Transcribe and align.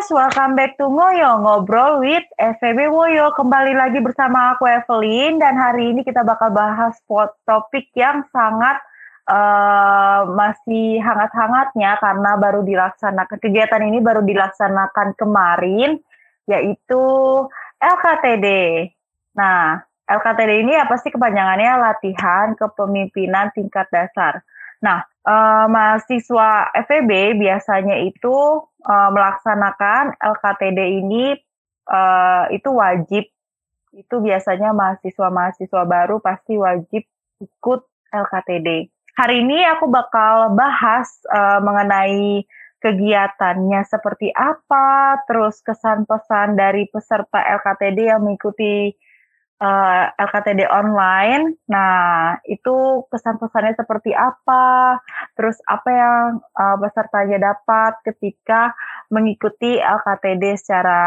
guys, 0.00 0.16
welcome 0.16 0.56
back 0.56 0.80
to 0.80 0.88
Ngoyo, 0.88 1.44
Ngobrol 1.44 2.00
with 2.00 2.24
FVB 2.40 2.88
Woyo. 2.88 3.36
Kembali 3.36 3.76
lagi 3.76 4.00
bersama 4.00 4.56
aku 4.56 4.64
Evelyn 4.64 5.36
dan 5.36 5.60
hari 5.60 5.92
ini 5.92 6.00
kita 6.00 6.24
bakal 6.24 6.48
bahas 6.56 6.96
topik 7.44 7.92
yang 7.92 8.24
sangat 8.32 8.80
uh, 9.28 10.24
masih 10.24 11.04
hangat-hangatnya 11.04 12.00
karena 12.00 12.32
baru 12.40 12.64
dilaksanakan, 12.64 13.44
kegiatan 13.44 13.82
ini 13.84 14.00
baru 14.00 14.24
dilaksanakan 14.24 15.20
kemarin, 15.20 16.00
yaitu 16.48 17.04
LKTD. 17.76 18.48
Nah, 19.36 19.84
LKTD 20.08 20.64
ini 20.64 20.80
apa 20.80 20.96
sih 20.96 21.12
kepanjangannya? 21.12 21.76
Latihan 21.76 22.56
Kepemimpinan 22.56 23.52
Tingkat 23.52 23.92
Dasar. 23.92 24.48
Nah, 24.80 25.04
uh, 25.28 25.66
mahasiswa 25.68 26.72
FEB 26.88 27.36
biasanya 27.36 28.00
itu 28.00 28.64
uh, 28.64 29.10
melaksanakan 29.12 30.16
LKTD 30.16 30.78
ini 31.04 31.36
uh, 31.88 32.48
itu 32.48 32.70
wajib. 32.72 33.24
Itu 33.90 34.22
biasanya 34.22 34.72
mahasiswa-mahasiswa 34.72 35.82
baru 35.84 36.22
pasti 36.22 36.56
wajib 36.56 37.04
ikut 37.42 37.80
LKTD. 38.10 38.88
Hari 39.18 39.36
ini 39.44 39.66
aku 39.68 39.90
bakal 39.92 40.56
bahas 40.56 41.20
uh, 41.28 41.60
mengenai 41.60 42.46
kegiatannya 42.80 43.84
seperti 43.84 44.32
apa, 44.32 45.20
terus 45.28 45.60
kesan 45.60 46.08
pesan 46.08 46.56
dari 46.56 46.88
peserta 46.88 47.44
LKTD 47.60 48.08
yang 48.08 48.24
mengikuti 48.24 48.96
uh, 49.60 49.66
eh, 49.68 50.04
LKTD 50.16 50.66
online. 50.66 51.60
Nah, 51.68 52.36
itu 52.48 53.06
kesan-pesannya 53.12 53.76
seperti 53.76 54.16
apa? 54.16 54.98
Terus 55.36 55.60
apa 55.68 55.88
yang 55.92 56.22
uh, 56.56 56.76
pesertanya 56.80 57.52
dapat 57.52 58.00
ketika 58.08 58.72
mengikuti 59.12 59.78
LKTD 59.78 60.56
secara 60.56 61.00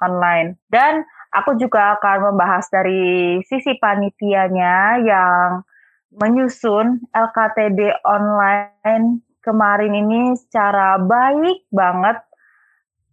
online? 0.00 0.56
Dan 0.72 1.04
aku 1.36 1.60
juga 1.60 2.00
akan 2.00 2.32
membahas 2.32 2.66
dari 2.72 3.38
sisi 3.44 3.76
panitianya 3.76 5.04
yang 5.04 5.62
menyusun 6.08 7.04
LKTD 7.12 8.00
online 8.08 9.20
kemarin 9.44 9.92
ini 9.92 10.36
secara 10.40 10.96
baik 10.96 11.68
banget 11.68 12.16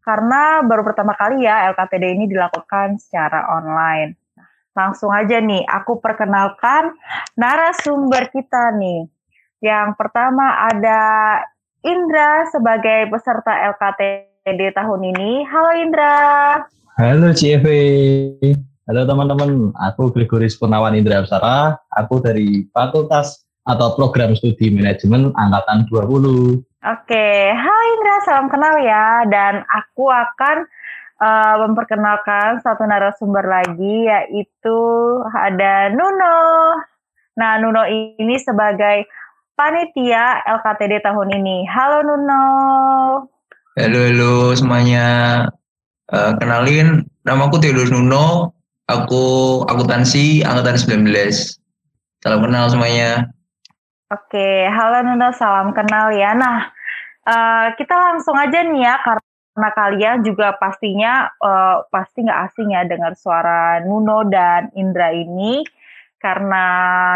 karena 0.05 0.61
baru 0.63 0.85
pertama 0.85 1.17
kali 1.17 1.43
ya 1.43 1.73
LKTD 1.73 2.03
ini 2.13 2.25
dilakukan 2.29 3.01
secara 3.01 3.49
online. 3.51 4.24
Langsung 4.75 5.07
aja 5.07 5.39
nih, 5.39 5.63
aku 5.63 6.03
perkenalkan 6.03 6.99
narasumber 7.39 8.27
kita 8.27 8.75
nih. 8.75 9.07
Yang 9.63 9.95
pertama 9.95 10.67
ada 10.67 10.99
Indra 11.79 12.43
sebagai 12.51 13.07
peserta 13.07 13.55
LKTD 13.71 14.75
tahun 14.75 15.15
ini. 15.15 15.47
Halo 15.47 15.71
Indra. 15.79 16.15
Halo 16.99 17.31
CFV. 17.31 17.67
Halo 18.91 19.07
teman-teman, 19.07 19.71
aku 19.79 20.11
Gregoris 20.11 20.59
Purnawan 20.59 20.91
Indra 20.91 21.23
Absara. 21.23 21.79
Aku 21.95 22.19
dari 22.19 22.67
Fakultas 22.75 23.47
atau 23.63 23.95
Program 23.95 24.35
Studi 24.35 24.75
Manajemen 24.75 25.31
Angkatan 25.39 25.87
20. 25.87 26.59
Oke, 26.83 27.27
hai 27.49 27.85
Indra, 27.95 28.15
salam 28.27 28.51
kenal 28.51 28.75
ya. 28.83 29.23
Dan 29.31 29.63
aku 29.71 30.11
akan 30.11 30.67
uh, 31.19 31.55
memperkenalkan 31.67 32.59
satu 32.63 32.83
narasumber 32.83 33.45
lagi 33.45 34.07
yaitu 34.07 34.79
ada 35.31 35.91
Nuno. 35.91 36.39
Nah, 37.35 37.59
Nuno 37.59 37.83
ini 37.87 38.39
sebagai 38.39 39.07
panitia 39.55 40.43
LKTD 40.43 41.03
tahun 41.03 41.35
ini. 41.35 41.67
Halo 41.67 42.03
Nuno. 42.03 42.43
Halo 43.75 43.99
halo 44.07 44.55
semuanya. 44.55 45.05
Uh, 46.05 46.37
kenalin, 46.39 47.03
namaku 47.27 47.59
Theodor 47.59 47.91
Nuno. 47.91 48.55
Aku 48.85 49.65
akuntansi 49.65 50.45
angkatan 50.45 50.77
19. 50.77 51.09
Salam 52.21 52.39
kenal 52.45 52.69
semuanya. 52.69 53.33
Oke, 54.13 54.69
halo 54.69 55.01
Nuno, 55.01 55.33
salam 55.33 55.73
kenal 55.73 56.13
ya. 56.13 56.37
Nah, 56.37 56.69
uh, 57.25 57.73
kita 57.75 57.97
langsung 57.97 58.37
aja 58.37 58.61
nih 58.61 58.85
ya 58.85 58.95
karena 59.01 59.34
karena 59.55 59.71
kalian 59.71 60.17
juga 60.27 60.51
pastinya 60.59 61.31
uh, 61.39 61.87
pasti 61.87 62.27
nggak 62.27 62.41
asing 62.51 62.75
ya 62.75 62.83
dengar 62.83 63.15
suara 63.15 63.79
Nuno 63.87 64.27
dan 64.27 64.67
Indra 64.75 65.15
ini 65.15 65.63
karena 66.19 66.65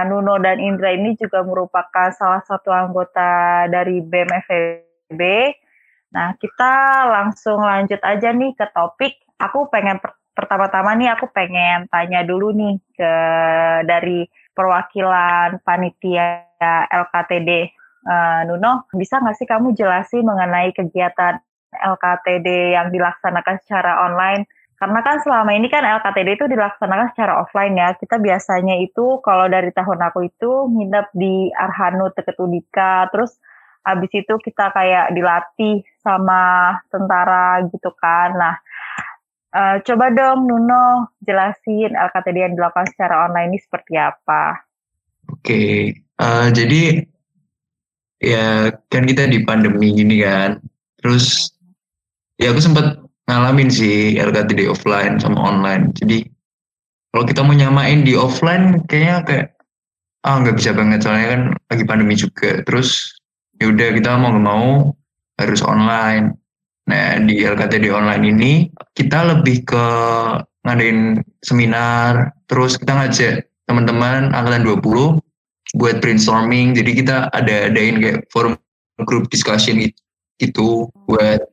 Nuno 0.08 0.40
dan 0.40 0.56
Indra 0.64 0.96
ini 0.96 1.20
juga 1.20 1.44
merupakan 1.44 2.16
salah 2.16 2.40
satu 2.48 2.72
anggota 2.72 3.68
dari 3.68 4.00
BMFB. 4.00 5.22
Nah, 6.16 6.32
kita 6.40 6.74
langsung 7.12 7.60
lanjut 7.60 8.00
aja 8.08 8.32
nih 8.32 8.56
ke 8.56 8.66
topik. 8.72 9.20
Aku 9.36 9.68
pengen 9.68 10.00
per 10.00 10.16
pertama-tama 10.32 10.96
nih 10.96 11.12
aku 11.12 11.28
pengen 11.36 11.92
tanya 11.92 12.24
dulu 12.24 12.56
nih 12.56 12.80
ke 12.96 13.14
dari 13.84 14.24
perwakilan 14.56 15.60
panitia 15.68 16.48
LKTD 16.88 17.50
uh, 17.52 17.60
eh, 18.08 18.42
Nuno, 18.48 18.88
bisa 18.96 19.20
nggak 19.20 19.36
sih 19.36 19.44
kamu 19.44 19.76
jelasin 19.76 20.24
mengenai 20.24 20.72
kegiatan 20.72 21.44
LKTD 21.74 22.74
yang 22.74 22.90
dilaksanakan 22.90 23.62
secara 23.62 24.10
online 24.10 24.50
karena 24.80 25.04
kan 25.04 25.20
selama 25.20 25.52
ini 25.52 25.68
kan 25.68 25.84
LKTD 25.84 26.40
itu 26.40 26.46
dilaksanakan 26.48 27.12
secara 27.12 27.44
offline 27.44 27.76
ya. 27.76 27.92
Kita 28.00 28.16
biasanya 28.16 28.80
itu 28.80 29.20
kalau 29.20 29.52
dari 29.52 29.76
tahun 29.76 30.00
aku 30.08 30.32
itu 30.32 30.72
nginep 30.72 31.08
di 31.12 31.52
Arhanud 31.52 32.16
deket 32.16 32.40
Udika, 32.40 33.12
terus 33.12 33.36
habis 33.84 34.08
itu 34.16 34.40
kita 34.40 34.72
kayak 34.72 35.12
dilatih 35.12 35.84
sama 36.00 36.80
tentara 36.88 37.60
gitu 37.68 37.92
kan. 38.00 38.32
Nah, 38.40 38.56
uh, 39.52 39.76
coba 39.84 40.16
dong 40.16 40.48
Nuno 40.48 41.12
jelasin 41.28 42.00
LKTD 42.00 42.38
yang 42.40 42.56
dilakukan 42.56 42.88
secara 42.96 43.28
online 43.28 43.52
ini 43.52 43.60
seperti 43.60 44.00
apa. 44.00 44.64
Oke, 45.28 45.92
uh, 46.24 46.48
jadi 46.56 47.04
ya 48.24 48.72
kan 48.88 49.04
kita 49.04 49.28
di 49.28 49.44
pandemi 49.44 49.92
gini 49.92 50.24
kan, 50.24 50.64
terus 51.04 51.59
ya 52.40 52.56
aku 52.56 52.64
sempat 52.64 52.98
ngalamin 53.30 53.70
sih 53.70 54.18
LKTD 54.18 54.66
offline 54.72 55.22
sama 55.22 55.38
online. 55.38 55.94
Jadi 56.00 56.26
kalau 57.14 57.24
kita 57.28 57.42
mau 57.46 57.54
nyamain 57.54 58.02
di 58.02 58.18
offline 58.18 58.82
kayaknya 58.90 59.18
kayak 59.28 59.48
ah 60.26 60.42
nggak 60.42 60.58
bisa 60.58 60.72
banget. 60.74 61.06
Soalnya 61.06 61.28
kan 61.30 61.42
lagi 61.70 61.84
pandemi 61.86 62.16
juga. 62.18 62.64
Terus 62.66 63.14
ya 63.60 63.70
udah 63.70 63.90
kita 63.94 64.18
mau 64.18 64.34
nggak 64.34 64.46
mau 64.48 64.70
harus 65.38 65.62
online. 65.62 66.34
Nah 66.90 67.22
di 67.22 67.46
LKTD 67.46 67.92
online 67.94 68.24
ini 68.26 68.52
kita 68.98 69.36
lebih 69.36 69.68
ke 69.68 69.86
ngadain 70.66 71.22
seminar. 71.46 72.34
Terus 72.50 72.80
kita 72.80 72.98
ngajak 72.98 73.34
teman-teman 73.70 74.34
angkatan 74.34 74.66
20 74.66 75.22
buat 75.78 76.02
brainstorming. 76.02 76.74
Jadi 76.74 76.92
kita 77.04 77.30
ada 77.30 77.70
adain 77.70 78.02
kayak 78.02 78.26
forum 78.34 78.58
group 79.06 79.30
discussion 79.30 79.78
gitu 80.40 80.90
buat 81.06 81.46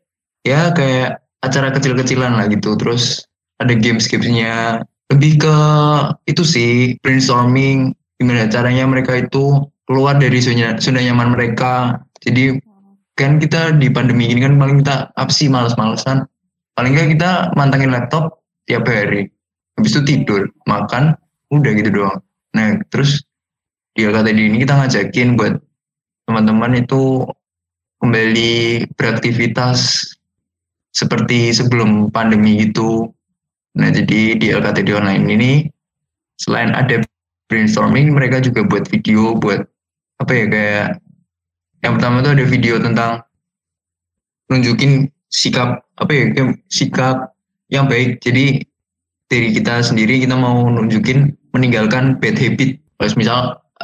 ya 0.47 0.71
kayak 0.71 1.19
acara 1.43 1.75
kecil-kecilan 1.75 2.39
lah 2.39 2.47
gitu. 2.47 2.79
Terus 2.79 3.27
ada 3.59 3.75
games-gamesnya 3.75 4.87
lebih 5.11 5.43
ke 5.43 5.57
itu 6.31 6.43
sih 6.47 6.71
brainstorming 7.03 7.95
gimana 8.19 8.49
caranya 8.49 8.87
mereka 8.87 9.19
itu 9.19 9.67
keluar 9.87 10.19
dari 10.19 10.39
zona, 10.39 10.79
nyaman 10.79 11.35
mereka. 11.35 12.01
Jadi 12.23 12.59
kan 13.19 13.43
kita 13.43 13.75
di 13.77 13.91
pandemi 13.91 14.31
ini 14.31 14.43
kan 14.43 14.55
paling 14.55 14.83
kita 14.83 15.11
apa 15.15 15.33
sih 15.35 15.51
males-malesan. 15.51 16.27
Paling 16.77 16.93
nggak 16.93 17.11
kita 17.17 17.31
mantangin 17.57 17.91
laptop 17.91 18.43
tiap 18.69 18.87
hari. 18.87 19.31
Habis 19.77 19.97
itu 19.97 20.03
tidur 20.05 20.49
makan 20.69 21.17
udah 21.53 21.73
gitu 21.77 21.91
doang. 21.93 22.19
Nah 22.57 22.81
terus 22.93 23.23
di 23.97 24.05
ini 24.05 24.61
kita 24.61 24.77
ngajakin 24.77 25.41
buat 25.41 25.57
teman-teman 26.29 26.85
itu 26.85 27.25
kembali 28.05 28.85
beraktivitas 29.01 30.13
seperti 30.97 31.53
sebelum 31.53 32.09
pandemi 32.09 32.65
itu. 32.65 33.13
Nah, 33.77 33.93
jadi 33.93 34.41
di 34.41 34.47
LKTD 34.49 34.97
online 34.97 35.29
ini 35.29 35.53
selain 36.41 36.73
ada 36.73 37.05
brainstorming, 37.53 38.17
mereka 38.17 38.41
juga 38.41 38.65
buat 38.65 38.89
video 38.89 39.37
buat 39.37 39.69
apa 40.17 40.33
ya 40.33 40.45
kayak 40.49 40.89
yang 41.85 41.93
pertama 42.01 42.25
itu 42.25 42.31
ada 42.33 42.45
video 42.49 42.75
tentang 42.81 43.21
nunjukin 44.49 45.13
sikap 45.29 45.85
apa 46.01 46.13
ya 46.17 46.25
kayak 46.33 46.57
sikap 46.73 47.37
yang 47.69 47.85
baik. 47.85 48.25
Jadi 48.25 48.65
dari 49.29 49.53
kita 49.53 49.85
sendiri 49.85 50.25
kita 50.25 50.33
mau 50.33 50.65
nunjukin 50.65 51.37
meninggalkan 51.53 52.17
bad 52.17 52.41
habit. 52.41 52.81
Kalau 52.97 53.13
misal 53.21 53.39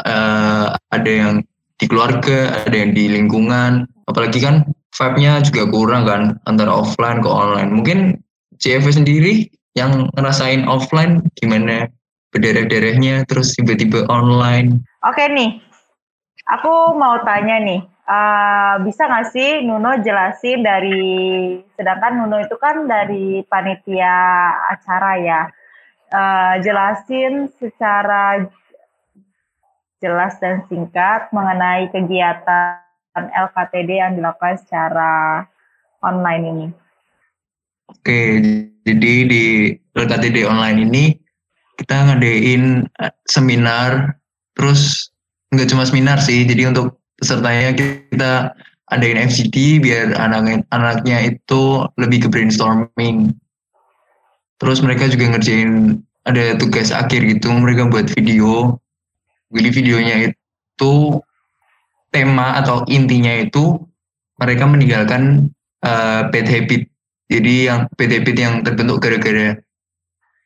uh, 0.09 0.73
ada 0.89 1.11
yang 1.13 1.45
di 1.77 1.85
keluarga, 1.85 2.65
ada 2.65 2.73
yang 2.73 2.97
di 2.97 3.13
lingkungan, 3.13 3.85
apalagi 4.09 4.41
kan 4.41 4.65
vibe-nya 4.93 5.41
juga 5.45 5.63
kurang 5.73 6.05
kan 6.05 6.23
antara 6.45 6.73
offline 6.73 7.25
ke 7.25 7.29
online. 7.29 7.71
Mungkin 7.73 7.99
CFV 8.61 8.87
sendiri 8.93 9.33
yang 9.73 10.13
ngerasain 10.15 10.69
offline 10.69 11.25
gimana 11.41 11.89
berdereh-derehnya 12.33 13.25
terus 13.29 13.57
tiba-tiba 13.57 14.05
online. 14.09 14.85
Oke 15.05 15.25
nih, 15.29 15.61
aku 16.49 16.97
mau 16.97 17.21
tanya 17.25 17.61
nih, 17.61 17.81
uh, 18.09 18.81
bisa 18.85 19.09
nggak 19.09 19.29
sih 19.33 19.51
Nuno 19.65 20.01
jelasin 20.01 20.65
dari 20.65 21.03
sedangkan 21.77 22.23
Nuno 22.23 22.41
itu 22.41 22.57
kan 22.61 22.85
dari 22.89 23.45
panitia 23.49 24.17
acara 24.73 25.13
ya 25.21 25.41
uh, 26.13 26.55
jelasin 26.61 27.49
secara 27.57 28.45
jelas 30.03 30.35
dan 30.43 30.67
singkat 30.67 31.31
mengenai 31.31 31.89
kegiatan 31.95 32.92
LKTD 33.17 33.91
yang 34.01 34.13
dilakukan 34.17 34.57
secara 34.61 35.45
online 36.01 36.45
ini. 36.49 36.67
Oke, 37.93 38.41
jadi 38.83 39.13
di 39.29 39.45
LKTD 39.93 40.49
online 40.49 40.79
ini 40.89 41.05
kita 41.77 42.09
ngadain 42.09 42.89
eh, 42.89 43.15
seminar, 43.29 44.17
terus 44.57 45.13
nggak 45.53 45.69
cuma 45.69 45.85
seminar 45.85 46.17
sih, 46.23 46.49
jadi 46.49 46.73
untuk 46.73 46.97
pesertanya 47.21 47.77
kita 47.77 48.57
adain 48.93 49.21
FGD 49.29 49.81
biar 49.81 50.17
anak 50.17 50.65
anaknya 50.73 51.37
itu 51.37 51.85
lebih 51.97 52.27
ke 52.27 52.29
brainstorming. 52.29 53.33
Terus 54.61 54.79
mereka 54.85 55.11
juga 55.11 55.37
ngerjain 55.37 56.01
ada 56.23 56.55
tugas 56.57 56.95
akhir 56.95 57.25
gitu, 57.27 57.51
mereka 57.51 57.89
buat 57.91 58.07
video. 58.15 58.79
Jadi 59.53 59.69
videonya 59.75 60.17
itu 60.33 60.93
tema 62.13 62.61
atau 62.61 62.85
intinya 62.87 63.33
itu 63.41 63.81
mereka 64.37 64.69
meninggalkan 64.69 65.49
uh, 65.83 66.29
bad 66.29 66.47
habit. 66.47 66.87
Jadi 67.33 67.73
yang 67.73 67.89
bad 67.97 68.13
habit 68.13 68.37
yang 68.37 68.55
terbentuk 68.61 69.01
gara-gara 69.01 69.57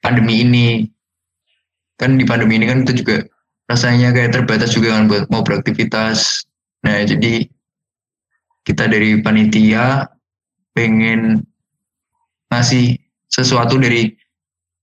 pandemi 0.01 0.47
ini. 0.47 0.69
Kan 1.99 2.21
di 2.21 2.25
pandemi 2.29 2.61
ini 2.61 2.71
kan 2.71 2.87
itu 2.87 3.03
juga 3.03 3.27
rasanya 3.67 4.15
kayak 4.15 4.37
terbatas 4.37 4.71
juga 4.73 4.95
kan 4.95 5.11
buat 5.11 5.27
mau 5.29 5.43
beraktivitas. 5.43 6.47
Nah, 6.87 7.03
jadi 7.03 7.51
kita 8.63 8.87
dari 8.87 9.19
panitia 9.19 10.07
pengen 10.77 11.43
ngasih 12.53 12.95
sesuatu 13.27 13.75
dari 13.81 14.15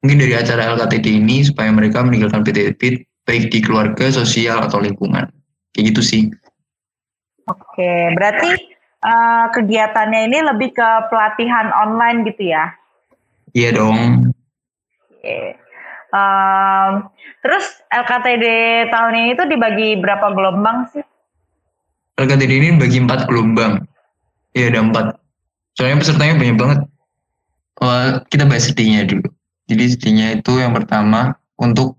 mungkin 0.03 0.19
dari 0.19 0.35
acara 0.35 0.75
LKTD 0.75 1.24
ini 1.24 1.47
supaya 1.47 1.71
mereka 1.71 2.03
meninggalkan 2.03 2.44
bad 2.44 2.59
habit 2.59 3.07
baik 3.24 3.56
di 3.56 3.63
keluarga, 3.63 4.12
sosial 4.12 4.59
atau 4.59 4.83
lingkungan. 4.83 5.31
Kayak 5.71 5.95
gitu 5.95 6.01
sih. 6.03 6.24
Oke, 7.44 8.16
berarti 8.16 8.56
uh, 9.04 9.51
kegiatannya 9.51 10.31
ini 10.31 10.40
lebih 10.48 10.72
ke 10.72 10.90
pelatihan 11.12 11.75
online 11.75 12.24
gitu 12.31 12.56
ya? 12.56 12.72
Iya 13.51 13.69
dong. 13.75 14.31
Oke. 15.12 15.60
Um, 16.13 17.10
terus 17.42 17.66
LKTD 17.90 18.45
tahun 18.94 19.13
ini 19.18 19.31
tuh 19.34 19.48
dibagi 19.50 19.98
berapa 20.00 20.31
gelombang 20.31 20.88
sih? 20.94 21.04
LKTD 22.22 22.51
ini 22.54 22.69
bagi 22.78 23.01
empat 23.01 23.28
gelombang. 23.28 23.84
Iya 24.54 24.72
ada 24.72 24.80
empat. 24.88 25.06
Soalnya 25.74 26.00
pesertanya 26.06 26.36
banyak 26.38 26.57
banget. 26.57 26.80
Uh, 27.81 28.22
kita 28.30 28.45
bahas 28.45 28.69
setinya 28.69 29.01
dulu. 29.04 29.25
Jadi 29.68 29.84
setinya 29.90 30.28
itu 30.31 30.62
yang 30.62 30.72
pertama 30.72 31.34
untuk 31.57 31.98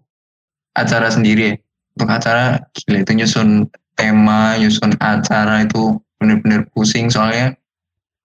acara 0.79 1.11
sendiri. 1.11 1.59
Untuk 1.99 2.09
acara 2.11 2.63
gila 2.75 3.03
itu 3.03 3.13
nyusun 3.15 3.67
tema, 3.95 4.59
nyusun 4.59 4.95
acara 4.99 5.65
itu 5.67 5.99
benar-benar 6.19 6.67
pusing 6.75 7.11
soalnya 7.11 7.55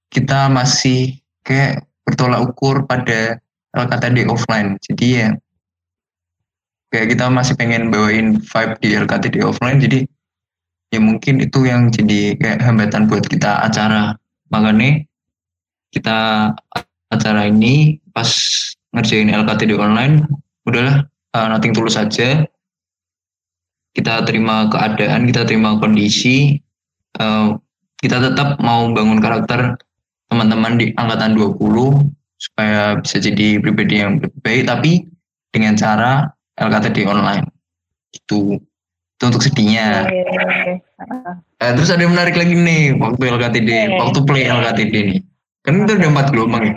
kita 0.10 0.50
masih 0.50 1.22
kayak 1.46 1.86
bertolak 2.06 2.42
ukur 2.42 2.86
pada 2.90 3.38
LKTD 3.78 4.26
offline. 4.26 4.82
Jadi 4.82 5.08
ya 5.22 5.30
kayak 6.90 7.14
kita 7.14 7.30
masih 7.30 7.54
pengen 7.54 7.94
bawain 7.94 8.42
vibe 8.42 8.74
di 8.82 8.98
LKTD 8.98 9.46
offline 9.46 9.78
jadi 9.78 10.10
ya 10.90 10.98
mungkin 10.98 11.38
itu 11.38 11.70
yang 11.70 11.94
jadi 11.94 12.34
kayak 12.42 12.66
hambatan 12.66 13.06
buat 13.06 13.30
kita 13.30 13.62
acara. 13.62 14.18
Makanya 14.50 15.06
kita 15.94 16.18
acara 17.14 17.50
ini 17.50 18.02
pas 18.10 18.30
ngerjain 18.94 19.30
LKTD 19.30 19.78
online 19.78 20.26
udahlah 20.66 21.06
uh, 21.38 21.48
nothing 21.50 21.74
tulus 21.74 21.98
saja 21.98 22.46
kita 23.98 24.26
terima 24.26 24.70
keadaan 24.70 25.26
kita 25.26 25.46
terima 25.50 25.80
kondisi 25.82 26.62
uh, 27.18 27.58
kita 28.00 28.18
tetap 28.32 28.60
mau 28.64 28.88
bangun 28.92 29.20
karakter 29.20 29.76
teman-teman 30.30 30.80
di 30.80 30.94
angkatan 30.96 31.36
20 31.36 31.58
supaya 32.40 32.96
bisa 33.02 33.20
jadi 33.20 33.60
pribadi 33.60 34.00
yang 34.00 34.24
lebih 34.24 34.40
baik 34.46 34.64
tapi 34.70 34.92
dengan 35.52 35.76
cara 35.76 36.32
LKTD 36.56 37.04
online. 37.10 37.50
Itu 38.16 38.56
itu 39.20 39.24
untuk 39.28 39.44
sedihnya. 39.44 40.08
Eh, 41.60 41.72
terus 41.76 41.92
ada 41.92 42.00
yang 42.00 42.16
menarik 42.16 42.40
lagi 42.40 42.56
nih 42.56 42.96
waktu 42.96 43.24
LKTD 43.36 44.00
waktu 44.00 44.20
play 44.24 44.48
LKTD 44.48 44.96
nih. 45.12 45.20
Kan 45.68 45.84
itu 45.84 46.00
udah 46.00 46.10
empat 46.16 46.28
gelombang 46.32 46.64
ya? 46.64 46.76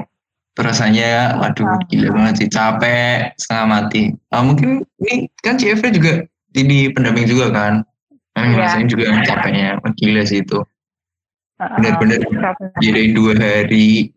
Rasanya 0.58 1.38
waduh 1.38 1.78
gila 1.86 2.10
banget 2.10 2.34
sih. 2.42 2.48
Capek 2.50 3.30
setengah 3.38 3.66
mati. 3.70 4.02
Nah, 4.34 4.42
mungkin 4.42 4.82
ini 5.06 5.30
kan 5.46 5.54
CFV 5.54 5.82
juga 5.94 6.12
jadi 6.52 6.92
pendamping 6.92 7.26
juga 7.28 7.52
kan? 7.52 7.74
Nah, 8.32 8.48
yeah. 8.56 8.80
juga 8.88 9.12
capeknya 9.28 9.76
gila 9.96 10.22
sih 10.24 10.40
itu. 10.40 10.60
Benar-benar 11.60 12.20
jadi 12.80 13.12
dua 13.12 13.36
hari 13.36 14.10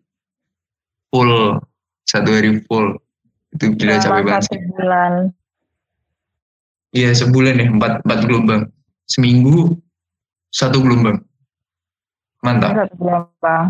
full 1.12 1.60
satu 2.08 2.30
hari 2.32 2.64
full. 2.64 2.96
Itu 3.52 3.76
gila 3.76 4.00
capek 4.00 4.24
banget. 4.24 4.42
sebulan. 4.48 5.12
Iya 6.96 7.10
sebulan 7.12 7.60
ya 7.60 7.66
empat 7.70 7.92
empat 8.02 8.18
gelombang. 8.24 8.62
Seminggu 9.04 9.76
satu 10.48 10.80
gelombang. 10.80 11.20
Mantap. 12.40 12.72
Satu 12.72 12.94
gelombang. 12.96 13.64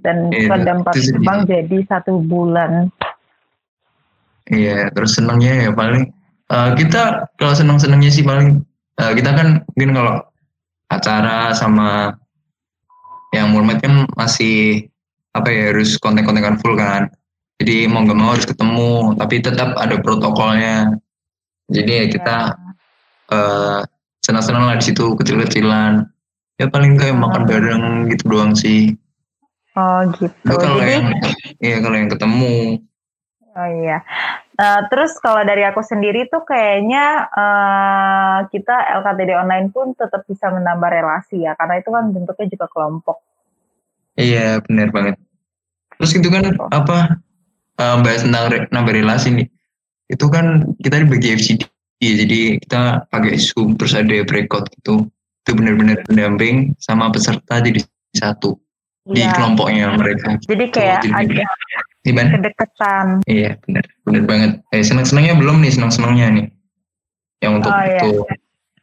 Dan 0.00 0.32
pada 0.48 0.70
empat 0.80 0.94
gelombang 0.96 1.38
jadi 1.44 1.78
satu 1.86 2.24
bulan. 2.24 2.88
Iya 4.50 4.90
terus 4.90 5.14
senangnya 5.14 5.68
ya 5.68 5.70
paling 5.70 6.10
uh, 6.50 6.70
kita 6.74 7.30
kalau 7.38 7.54
senang 7.54 7.78
senangnya 7.78 8.10
sih 8.10 8.26
paling 8.26 8.60
uh, 8.98 9.12
kita 9.14 9.30
kan 9.32 9.62
mungkin 9.74 9.94
kalau 9.96 10.14
acara 10.90 11.54
sama 11.54 12.18
yang 13.30 13.54
Murmed 13.54 13.78
kan 13.78 14.10
masih 14.18 14.90
apa 15.30 15.46
ya 15.46 15.70
harus 15.70 15.94
konten-konten 16.02 16.58
full 16.58 16.74
kan. 16.74 17.06
Jadi 17.62 17.86
mau 17.86 18.02
nggak 18.02 18.18
mau 18.18 18.34
harus 18.34 18.48
ketemu 18.48 19.14
tapi 19.14 19.38
tetap 19.38 19.78
ada 19.78 19.96
protokolnya. 20.02 20.98
Jadi 21.70 21.90
ya 21.94 22.04
kita 22.10 22.36
ya. 22.50 23.30
uh, 23.30 23.80
senang-senang 24.26 24.66
lah 24.66 24.76
di 24.82 24.84
situ 24.90 25.14
kecil-kecilan. 25.14 26.02
Ya 26.58 26.66
paling 26.66 26.98
kayak 26.98 27.14
oh. 27.16 27.22
makan 27.22 27.42
bareng 27.46 27.84
gitu 28.10 28.24
doang 28.26 28.58
sih. 28.58 28.98
Oh 29.78 30.02
gitu. 30.18 30.34
Kalau 30.50 30.82
jadi... 30.82 30.98
yang 30.98 31.06
iya 31.62 31.76
kalau 31.78 31.96
yang 31.96 32.10
ketemu. 32.10 32.82
Oh 33.54 33.68
iya 33.70 34.02
Uh, 34.60 34.84
terus 34.92 35.16
kalau 35.24 35.40
dari 35.40 35.64
aku 35.64 35.80
sendiri 35.80 36.28
tuh 36.28 36.44
kayaknya 36.44 37.32
uh, 37.32 38.44
kita 38.52 39.00
LKTD 39.00 39.32
online 39.32 39.72
pun 39.72 39.96
tetap 39.96 40.28
bisa 40.28 40.52
menambah 40.52 40.84
relasi 40.84 41.48
ya, 41.48 41.56
karena 41.56 41.80
itu 41.80 41.88
kan 41.88 42.12
bentuknya 42.12 42.46
juga 42.52 42.66
kelompok. 42.68 43.24
Iya 44.20 44.60
benar 44.68 44.92
banget. 44.92 45.16
Terus 45.96 46.12
itu 46.12 46.28
kan 46.28 46.44
oh. 46.60 46.68
apa 46.76 47.16
uh, 47.80 47.96
bahas 48.04 48.20
tentang 48.20 48.52
re, 48.52 48.58
nambah 48.68 48.92
relasi 49.00 49.32
nih. 49.32 49.48
Itu 50.12 50.28
kan 50.28 50.76
kita 50.84 51.08
dibagi 51.08 51.40
FCD, 51.40 51.64
jadi 52.04 52.40
kita 52.60 53.08
pakai 53.08 53.40
Zoom 53.40 53.80
terus 53.80 53.96
ada 53.96 54.12
breakout 54.28 54.68
gitu. 54.76 55.08
Itu 55.40 55.50
benar-benar 55.56 56.04
pendamping 56.04 56.76
sama 56.76 57.08
peserta 57.08 57.64
jadi 57.64 57.80
satu 58.12 58.60
ya. 59.08 59.14
di 59.16 59.22
iya. 59.24 59.32
kelompoknya 59.32 59.96
mereka. 59.96 60.36
Jadi 60.44 60.64
kayak 60.68 61.08
gitu. 61.08 61.16
ada 61.16 61.48
Gimana? 62.00 62.40
Kedekatan. 62.40 63.06
Iya, 63.28 63.60
benar. 63.64 63.84
Benar 64.08 64.22
banget. 64.24 64.50
Eh, 64.72 64.84
senang-senangnya 64.84 65.36
belum 65.36 65.60
nih, 65.60 65.72
senang-senangnya 65.72 66.26
nih. 66.32 66.46
Yang 67.44 67.52
untuk 67.60 67.72
oh, 67.72 67.82
itu. 67.84 68.10
Iya. 68.24 68.34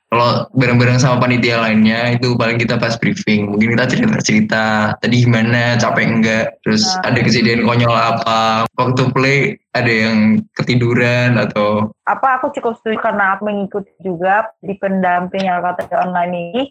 Kalau 0.08 0.48
bareng-bareng 0.56 1.04
sama 1.04 1.20
panitia 1.20 1.60
lainnya 1.60 2.16
itu 2.16 2.40
paling 2.40 2.56
kita 2.56 2.80
pas 2.80 2.96
briefing. 2.96 3.52
Mungkin 3.52 3.76
kita 3.76 3.92
cerita-cerita 3.92 4.96
tadi 5.04 5.28
gimana, 5.28 5.76
capek 5.76 6.06
enggak, 6.08 6.46
terus 6.64 6.88
nah. 6.88 7.12
ada 7.12 7.20
kejadian 7.20 7.68
konyol 7.68 7.92
apa. 7.92 8.64
Waktu 8.80 9.04
play 9.12 9.60
ada 9.76 9.92
yang 9.92 10.42
ketiduran 10.58 11.38
atau 11.38 11.94
apa 12.10 12.42
aku 12.42 12.50
cukup 12.58 12.80
setuju 12.82 12.98
karena 13.04 13.38
aku 13.38 13.46
mengikuti 13.46 13.94
juga 14.02 14.50
di 14.64 14.74
pendamping 14.80 15.46
yang 15.46 15.62
kata 15.62 15.86
online 16.02 16.34
ini 16.34 16.64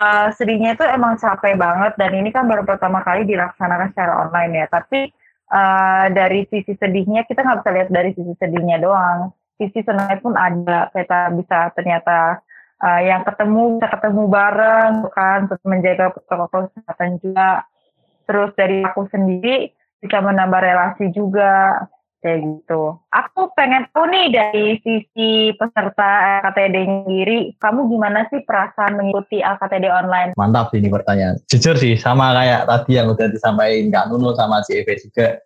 uh, 0.00 0.32
sedihnya 0.32 0.74
itu 0.74 0.84
emang 0.88 1.20
capek 1.20 1.60
banget 1.60 1.92
dan 2.00 2.10
ini 2.16 2.32
kan 2.32 2.48
baru 2.48 2.64
pertama 2.64 3.04
kali 3.04 3.28
dilaksanakan 3.28 3.92
secara 3.92 4.12
online 4.26 4.64
ya 4.64 4.66
tapi 4.72 5.12
uh, 5.50 6.06
dari 6.12 6.46
sisi 6.48 6.72
sedihnya 6.78 7.26
kita 7.28 7.44
nggak 7.44 7.60
bisa 7.64 7.70
lihat 7.74 7.88
dari 7.90 8.10
sisi 8.16 8.32
sedihnya 8.38 8.80
doang. 8.80 9.32
Sisi 9.60 9.80
senangnya 9.86 10.18
pun 10.18 10.34
ada 10.34 10.90
kita 10.90 11.30
bisa 11.36 11.70
ternyata 11.76 12.42
uh, 12.82 13.00
yang 13.02 13.22
ketemu 13.22 13.78
bisa 13.78 13.88
ketemu 13.92 14.22
bareng 14.26 14.94
kan 15.14 15.38
untuk 15.46 15.60
menjaga 15.66 16.06
protokol 16.14 16.70
kesehatan 16.72 17.20
juga. 17.22 17.64
Terus 18.24 18.50
dari 18.56 18.80
aku 18.80 19.04
sendiri 19.12 19.68
bisa 20.00 20.20
menambah 20.20 20.60
relasi 20.60 21.12
juga 21.12 21.84
kayak 22.24 22.40
gitu. 22.40 22.96
Aku 23.12 23.52
pengen 23.52 23.84
tahu 23.92 24.08
nih 24.08 24.32
dari 24.32 24.80
sisi 24.80 25.52
peserta 25.60 26.40
LKTD 26.40 26.76
sendiri, 26.88 27.38
kamu 27.60 27.92
gimana 27.92 28.24
sih 28.32 28.40
perasaan 28.48 28.96
mengikuti 28.96 29.44
LKTD 29.44 29.92
online? 29.92 30.32
Mantap 30.40 30.72
sih 30.72 30.80
ini 30.80 30.88
pertanyaan. 30.88 31.36
Jujur 31.52 31.76
sih, 31.76 32.00
sama 32.00 32.32
kayak 32.32 32.64
tadi 32.64 32.96
yang 32.96 33.12
udah 33.12 33.28
disampaikan 33.28 33.92
Kak 33.92 34.06
Nunu 34.08 34.32
sama 34.32 34.64
si 34.64 34.80
Eve 34.80 34.96
juga. 34.96 35.36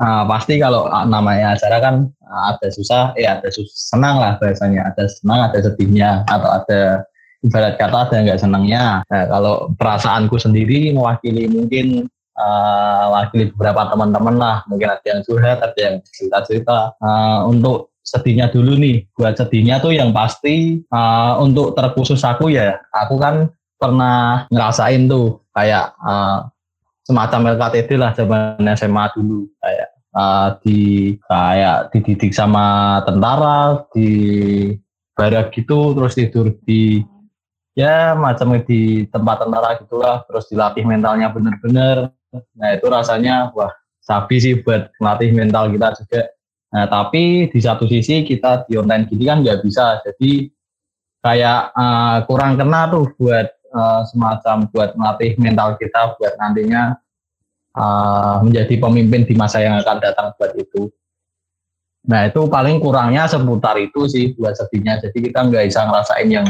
Uh, 0.00 0.24
pasti 0.24 0.56
kalau 0.56 0.88
namanya 1.04 1.52
acara 1.52 1.78
kan 1.78 1.94
uh, 2.24 2.42
ada 2.56 2.72
susah, 2.72 3.12
ya 3.20 3.36
ada 3.36 3.52
susah, 3.52 3.76
senang 3.92 4.16
lah 4.16 4.40
bahasanya. 4.40 4.88
Ada 4.88 5.04
senang, 5.20 5.52
ada 5.52 5.58
sedihnya, 5.60 6.24
atau 6.32 6.48
ada 6.48 6.80
ibarat 7.44 7.74
kata 7.76 8.08
ada 8.08 8.16
nggak 8.24 8.40
senangnya. 8.40 9.04
Nah, 9.10 9.24
kalau 9.28 9.68
perasaanku 9.76 10.38
sendiri 10.40 10.94
mewakili 10.94 11.50
mungkin 11.50 12.08
uh, 12.42 13.22
beberapa 13.30 13.86
teman-teman 13.94 14.34
lah 14.34 14.56
mungkin 14.66 14.90
ada 14.90 15.06
yang 15.06 15.22
curhat 15.22 15.62
ada 15.62 15.78
yang 15.78 15.94
cerita-cerita. 16.02 16.98
Uh, 16.98 17.46
untuk 17.46 17.94
sedihnya 18.02 18.50
dulu 18.50 18.74
nih 18.74 19.06
buat 19.14 19.38
sedihnya 19.38 19.78
tuh 19.78 19.94
yang 19.94 20.10
pasti 20.10 20.82
uh, 20.90 21.38
untuk 21.38 21.78
terkhusus 21.78 22.18
aku 22.26 22.50
ya 22.50 22.82
aku 22.90 23.14
kan 23.22 23.46
pernah 23.78 24.50
ngerasain 24.50 25.06
tuh 25.06 25.38
kayak 25.54 25.94
uh, 26.02 26.50
semacam 27.06 27.54
LKTD 27.58 27.90
lah 27.98 28.10
zaman 28.14 28.62
SMA 28.74 29.04
dulu. 29.14 29.46
Kayak 29.62 29.88
uh, 30.14 30.48
di 30.62 31.14
kayak 31.26 31.92
dididik 31.92 32.32
sama 32.32 33.00
tentara 33.06 33.82
di 33.92 34.10
barak 35.12 35.52
gitu 35.52 35.92
terus 35.92 36.16
tidur 36.16 36.56
di 36.64 37.04
ya 37.76 38.12
macam 38.16 38.56
di 38.64 39.08
tempat 39.08 39.44
tentara 39.44 39.80
gitulah 39.80 40.24
terus 40.28 40.48
dilatih 40.48 40.84
mentalnya 40.84 41.32
bener-bener 41.32 42.12
Nah 42.32 42.68
itu 42.72 42.86
rasanya 42.88 43.52
wah 43.52 43.72
sapi 44.00 44.36
sih 44.40 44.54
buat 44.64 44.88
melatih 44.98 45.30
mental 45.36 45.68
kita 45.70 45.88
juga. 46.00 46.22
Nah 46.72 46.84
tapi 46.88 47.52
di 47.52 47.60
satu 47.60 47.84
sisi 47.84 48.24
kita 48.24 48.64
di 48.64 48.80
online 48.80 49.04
gini 49.06 49.24
kan 49.28 49.44
nggak 49.44 49.60
bisa, 49.60 50.00
jadi 50.00 50.48
kayak 51.22 51.60
uh, 51.76 52.18
kurang 52.26 52.56
kena 52.56 52.88
tuh 52.90 53.12
buat 53.20 53.46
uh, 53.70 54.02
semacam 54.08 54.66
buat 54.72 54.90
melatih 54.96 55.36
mental 55.38 55.76
kita 55.76 56.16
buat 56.16 56.34
nantinya 56.40 56.96
uh, 57.76 58.40
menjadi 58.42 58.74
pemimpin 58.80 59.22
di 59.28 59.34
masa 59.36 59.60
yang 59.60 59.78
akan 59.84 59.96
datang 60.00 60.32
buat 60.34 60.52
itu. 60.56 60.88
Nah 62.08 62.26
itu 62.26 62.40
paling 62.50 62.82
kurangnya 62.82 63.30
seputar 63.30 63.78
itu 63.78 64.10
sih 64.10 64.34
buat 64.34 64.58
sedihnya. 64.58 64.98
Jadi 64.98 65.30
kita 65.30 65.46
nggak 65.46 65.70
bisa 65.70 65.86
ngerasain 65.86 66.28
yang 66.32 66.46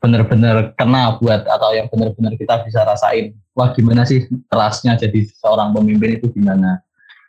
benar-benar 0.00 0.72
kena 0.80 1.20
buat 1.20 1.44
atau 1.44 1.70
yang 1.76 1.86
benar-benar 1.92 2.34
kita 2.40 2.64
bisa 2.64 2.82
rasain. 2.82 3.36
Wah 3.52 3.76
gimana 3.76 4.08
sih 4.08 4.24
kerasnya 4.48 4.96
jadi 4.96 5.28
seorang 5.44 5.76
pemimpin 5.76 6.16
itu 6.16 6.32
gimana? 6.32 6.80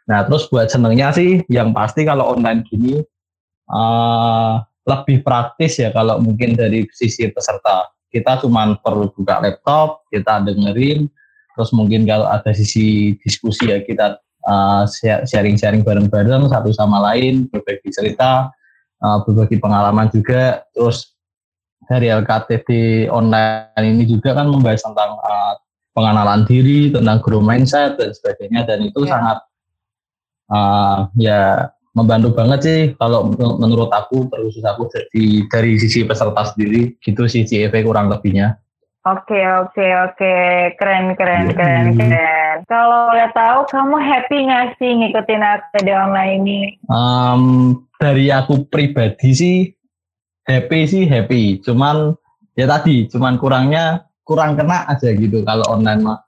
Nah 0.07 0.19
terus 0.25 0.47
buat 0.47 0.71
senengnya 0.71 1.11
sih 1.11 1.43
yang 1.51 1.75
pasti 1.75 2.07
kalau 2.07 2.31
online 2.31 2.63
gini 2.65 3.03
uh, 3.67 4.63
lebih 4.87 5.21
praktis 5.21 5.77
ya 5.77 5.91
kalau 5.91 6.17
mungkin 6.23 6.55
dari 6.55 6.87
sisi 6.95 7.27
peserta. 7.29 7.91
Kita 8.11 8.43
cuma 8.43 8.75
perlu 8.79 9.07
buka 9.11 9.39
laptop 9.39 10.03
kita 10.11 10.43
dengerin 10.43 11.07
terus 11.55 11.71
mungkin 11.75 12.07
kalau 12.07 12.27
ada 12.27 12.51
sisi 12.55 13.15
diskusi 13.23 13.71
ya 13.71 13.83
kita 13.83 14.19
uh, 14.47 14.83
sharing-sharing 15.27 15.83
bareng-bareng 15.83 16.47
satu 16.47 16.71
sama 16.71 16.99
lain 17.11 17.47
berbagi 17.51 17.91
cerita 17.91 18.51
uh, 19.03 19.19
berbagi 19.27 19.59
pengalaman 19.59 20.07
juga 20.11 20.63
terus 20.71 21.11
dari 21.91 22.07
LKTD 22.07 22.69
online 23.11 23.83
ini 23.83 24.07
juga 24.07 24.31
kan 24.31 24.47
membahas 24.47 24.79
tentang 24.79 25.19
uh, 25.19 25.59
pengenalan 25.91 26.47
diri, 26.47 26.87
tentang 26.87 27.19
grow 27.19 27.43
mindset 27.43 27.99
dan 27.99 28.15
sebagainya 28.15 28.63
dan 28.63 28.79
itu 28.87 29.03
yeah. 29.03 29.11
sangat 29.11 29.37
uh, 30.55 30.97
ya 31.19 31.41
membantu 31.91 32.31
banget 32.31 32.59
sih 32.63 32.81
kalau 32.95 33.35
menurut 33.35 33.91
aku 33.91 34.31
terkhusus 34.31 34.63
aku 34.63 34.87
dari 34.87 35.43
dari 35.51 35.71
sisi 35.75 36.07
peserta 36.07 36.55
sendiri 36.55 36.95
gitu 37.03 37.27
sih 37.27 37.43
CFV 37.43 37.83
kurang 37.83 38.07
lebihnya. 38.07 38.55
Oke 39.01 39.41
oke 39.43 39.81
oke 40.07 40.33
keren 40.79 41.19
keren 41.19 41.51
yeah. 41.51 41.57
keren 41.57 41.85
keren. 41.99 42.55
Kalau 42.71 43.11
lihat 43.11 43.35
tahu 43.35 43.67
kamu 43.67 43.97
happy 43.99 44.37
nggak 44.47 44.79
sih 44.79 44.91
ngikutin 44.95 45.43
LKTD 45.43 45.89
online 45.91 46.33
ini? 46.39 46.59
Um, 46.87 47.75
dari 47.99 48.31
aku 48.31 48.63
pribadi 48.71 49.29
sih 49.35 49.57
happy 50.45 50.79
sih 50.89 51.03
happy. 51.05 51.61
Cuman 51.61 52.15
ya 52.57 52.65
tadi 52.67 53.07
cuman 53.09 53.37
kurangnya 53.37 54.05
kurang 54.25 54.57
kena 54.57 54.87
aja 54.89 55.09
gitu 55.13 55.43
kalau 55.45 55.65
online 55.69 56.01
mah. 56.01 56.19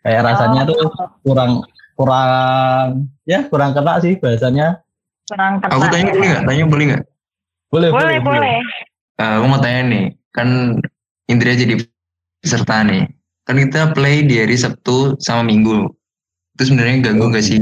Kayak 0.00 0.32
rasanya 0.32 0.62
oh. 0.64 0.68
tuh 0.68 0.80
kurang 1.26 1.52
kurang 1.96 3.10
ya 3.28 3.44
kurang 3.48 3.76
kena 3.76 4.00
sih 4.00 4.16
bahasanya. 4.16 4.80
Kurang 5.28 5.60
kena 5.60 5.72
aku 5.76 5.86
tanya 5.92 6.12
boleh 6.12 6.26
nggak? 6.28 6.42
Tanya 6.46 6.64
boleh 6.66 6.84
nggak? 6.88 7.04
Boleh 7.70 7.88
boleh 7.94 8.16
boleh, 8.18 8.40
boleh. 8.40 8.56
Uh, 9.20 9.32
aku 9.40 9.46
mau 9.46 9.60
tanya 9.60 9.82
nih 9.92 10.04
kan 10.32 10.48
Indria 11.28 11.54
jadi 11.54 11.74
peserta 12.40 12.82
nih. 12.82 13.04
Kan 13.44 13.56
kita 13.60 13.92
play 13.92 14.24
di 14.24 14.40
hari 14.40 14.56
Sabtu 14.56 15.18
sama 15.20 15.44
Minggu. 15.44 15.90
Itu 16.56 16.70
sebenarnya 16.70 17.10
ganggu 17.10 17.30
nggak 17.30 17.44
sih? 17.44 17.60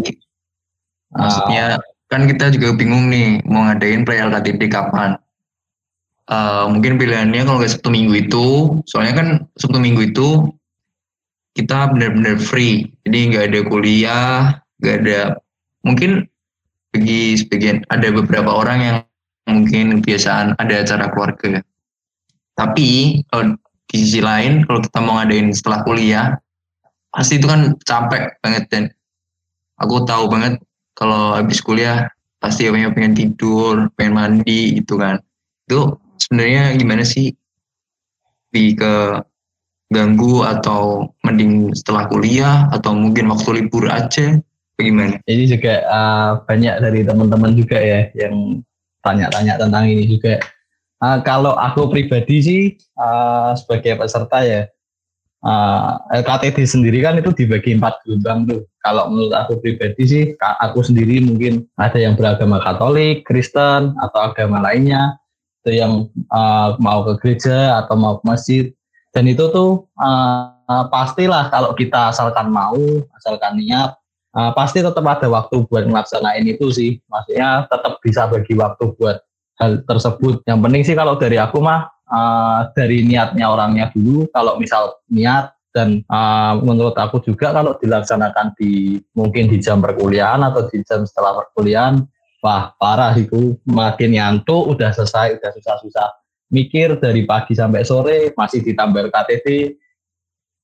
Maksudnya 1.12 1.80
uh. 1.80 1.82
kan 2.08 2.24
kita 2.24 2.52
juga 2.56 2.72
bingung 2.72 3.12
nih 3.12 3.44
mau 3.44 3.68
ngadain 3.68 4.04
play 4.04 4.20
LKTD 4.20 4.72
kapan 4.72 5.20
uh, 6.28 6.64
mungkin 6.70 7.00
pilihannya 7.00 7.42
kalau 7.44 7.58
nggak 7.60 7.72
Sabtu 7.72 7.90
Minggu 7.90 8.14
itu, 8.28 8.46
soalnya 8.86 9.14
kan 9.16 9.28
Sabtu 9.56 9.80
Minggu 9.80 10.12
itu 10.12 10.52
kita 11.56 11.90
benar-benar 11.90 12.38
free, 12.38 12.86
jadi 13.02 13.18
nggak 13.34 13.44
ada 13.50 13.60
kuliah, 13.66 14.32
nggak 14.78 14.96
ada 15.02 15.20
mungkin 15.82 16.28
bagi 16.94 17.36
sebagian 17.36 17.82
ada 17.90 18.08
beberapa 18.14 18.48
orang 18.48 18.78
yang 18.78 18.96
mungkin 19.48 20.00
kebiasaan 20.00 20.54
ada 20.60 20.74
acara 20.84 21.10
keluarga. 21.10 21.64
Tapi 22.54 23.20
kalau 23.32 23.56
di 23.88 23.96
sisi 23.96 24.20
lain 24.20 24.68
kalau 24.68 24.84
kita 24.84 24.98
mau 25.00 25.16
ngadain 25.16 25.48
setelah 25.50 25.80
kuliah 25.82 26.36
pasti 27.08 27.40
itu 27.40 27.48
kan 27.48 27.72
capek 27.88 28.36
banget 28.44 28.64
dan 28.68 28.84
aku 29.80 30.04
tahu 30.04 30.28
banget 30.28 30.60
kalau 30.92 31.32
habis 31.32 31.64
kuliah 31.64 32.10
pasti 32.38 32.68
pengen 32.68 32.92
pengen 32.92 33.14
tidur, 33.16 33.88
pengen 33.96 34.14
mandi 34.14 34.76
gitu 34.78 35.00
kan. 35.00 35.18
Itu 35.64 35.96
sebenarnya 36.18 36.74
gimana 36.76 37.02
sih 37.06 37.32
di 38.52 38.74
ke 38.74 39.22
ganggu 39.88 40.44
atau 40.44 41.08
mending 41.24 41.72
setelah 41.72 42.04
kuliah 42.12 42.68
atau 42.74 42.92
mungkin 42.92 43.32
waktu 43.32 43.64
libur 43.64 43.88
aja 43.88 44.36
bagaimana? 44.76 45.16
Ini 45.24 45.44
juga 45.48 45.74
uh, 45.88 46.30
banyak 46.44 46.74
dari 46.84 47.00
teman-teman 47.02 47.56
juga 47.56 47.80
ya 47.80 48.12
yang 48.12 48.60
tanya-tanya 49.00 49.56
tentang 49.56 49.88
ini 49.88 50.04
juga. 50.04 50.36
Uh, 50.98 51.22
kalau 51.22 51.54
aku 51.54 51.88
pribadi 51.88 52.36
sih 52.42 52.62
uh, 52.98 53.54
sebagai 53.54 53.96
peserta 54.02 54.42
ya 54.42 54.66
uh, 55.46 56.02
LKTD 56.10 56.66
sendiri 56.66 56.98
kan 57.06 57.16
itu 57.16 57.30
dibagi 57.32 57.78
empat 57.78 58.02
gelombang 58.04 58.50
tuh. 58.50 58.62
Kalau 58.82 59.10
menurut 59.12 59.34
aku 59.36 59.60
pribadi 59.60 60.02
sih, 60.08 60.24
aku 60.40 60.80
sendiri 60.80 61.20
mungkin 61.20 61.68
ada 61.76 62.00
yang 62.00 62.16
beragama 62.16 62.56
Katolik, 62.62 63.28
Kristen 63.28 63.92
atau 64.00 64.32
agama 64.32 64.64
lainnya 64.64 65.18
itu 65.62 65.70
yang 65.78 66.06
uh, 66.30 66.78
mau 66.78 67.02
ke 67.04 67.12
gereja 67.22 67.82
atau 67.84 67.94
mau 67.98 68.18
ke 68.20 68.24
masjid. 68.24 68.64
Dan 69.12 69.26
itu 69.26 69.50
tuh 69.50 69.88
uh, 69.98 70.84
pastilah 70.92 71.48
kalau 71.50 71.72
kita 71.74 72.12
asalkan 72.12 72.52
mau 72.52 72.78
asalkan 73.16 73.58
niat 73.58 73.96
uh, 74.36 74.52
pasti 74.52 74.84
tetap 74.84 75.02
ada 75.02 75.26
waktu 75.26 75.64
buat 75.66 75.84
melaksanain 75.88 76.44
itu 76.46 76.70
sih. 76.70 76.90
Maksudnya 77.08 77.66
tetap 77.66 77.98
bisa 78.04 78.28
bagi 78.28 78.54
waktu 78.54 78.84
buat 78.94 79.18
hal 79.58 79.82
tersebut. 79.84 80.46
Yang 80.46 80.58
penting 80.62 80.82
sih 80.86 80.96
kalau 80.96 81.18
dari 81.18 81.36
aku 81.40 81.58
mah 81.58 81.90
uh, 82.10 82.70
dari 82.72 83.02
niatnya 83.04 83.48
orangnya 83.48 83.90
dulu 83.90 84.28
kalau 84.30 84.56
misal 84.56 84.98
niat 85.10 85.52
dan 85.74 86.02
uh, 86.08 86.56
menurut 86.58 86.96
aku 86.96 87.20
juga 87.20 87.52
kalau 87.52 87.76
dilaksanakan 87.76 88.56
di 88.56 88.98
mungkin 89.12 89.52
di 89.52 89.60
jam 89.60 89.84
perkuliahan 89.84 90.40
atau 90.40 90.66
di 90.66 90.80
jam 90.82 91.04
setelah 91.04 91.44
perkuliahan 91.44 92.02
wah 92.42 92.74
parah 92.78 93.14
itu 93.18 93.58
makin 93.66 94.14
nyantuk 94.14 94.76
udah 94.76 94.94
selesai 94.94 95.38
udah 95.38 95.50
susah-susah 95.58 96.08
mikir 96.48 96.96
dari 96.96 97.28
pagi 97.28 97.52
sampai 97.52 97.84
sore 97.84 98.32
masih 98.32 98.64
ditambah 98.64 99.12
KTT 99.12 99.76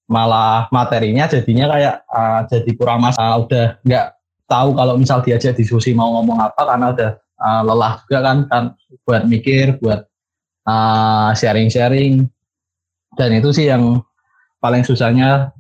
malah 0.09 0.69
materinya 0.69 1.25
jadinya 1.29 1.73
kayak 1.73 1.97
uh, 2.13 2.41
jadi 2.49 2.71
kurang 2.77 3.01
mas 3.05 3.17
uh, 3.17 3.41
udah 3.41 3.81
nggak 3.85 4.07
tahu 4.45 4.77
kalau 4.77 4.95
misal 5.01 5.25
diajak 5.25 5.57
diskusi 5.57 5.97
mau 5.97 6.21
ngomong 6.21 6.41
apa 6.41 6.63
karena 6.69 6.87
udah 6.93 7.11
uh, 7.41 7.63
lelah 7.65 7.95
juga 8.05 8.21
kan 8.21 8.39
kan 8.49 8.65
buat 9.05 9.23
mikir 9.29 9.81
buat 9.81 10.05
sharing-sharing. 11.37 12.25
Uh, 12.25 12.33
dan 13.21 13.31
itu 13.37 13.53
sih 13.53 13.69
yang 13.69 14.01
paling 14.59 14.83
susahnya. 14.83 15.53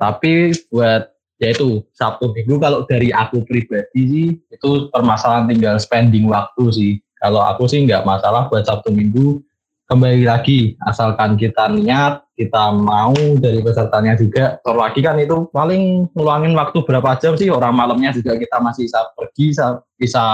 Tapi 0.00 0.56
buat 0.72 1.11
yaitu 1.42 1.82
Sabtu 1.90 2.30
Minggu 2.30 2.62
kalau 2.62 2.86
dari 2.86 3.10
aku 3.10 3.42
pribadi 3.42 4.00
sih 4.06 4.26
itu 4.46 4.70
permasalahan 4.94 5.50
tinggal 5.50 5.76
spending 5.82 6.30
waktu 6.30 6.64
sih. 6.70 6.92
Kalau 7.18 7.42
aku 7.42 7.66
sih 7.66 7.82
nggak 7.82 8.06
masalah 8.06 8.46
buat 8.46 8.62
Sabtu 8.62 8.94
Minggu. 8.94 9.42
Kembali 9.90 10.24
lagi 10.24 10.78
asalkan 10.86 11.34
kita 11.36 11.68
niat 11.68 12.22
kita 12.38 12.72
mau 12.72 13.12
dari 13.42 13.60
pesertanya 13.60 14.14
juga. 14.16 14.56
Terlagi 14.62 15.00
kan 15.02 15.18
itu 15.18 15.50
paling 15.50 16.08
ngeluangin 16.14 16.54
waktu 16.56 16.78
berapa 16.86 17.18
jam 17.18 17.34
sih? 17.34 17.50
Orang 17.50 17.76
malamnya 17.76 18.14
juga 18.14 18.38
kita 18.38 18.62
masih 18.62 18.88
bisa 18.88 19.10
pergi 19.12 19.52
bisa 19.98 20.24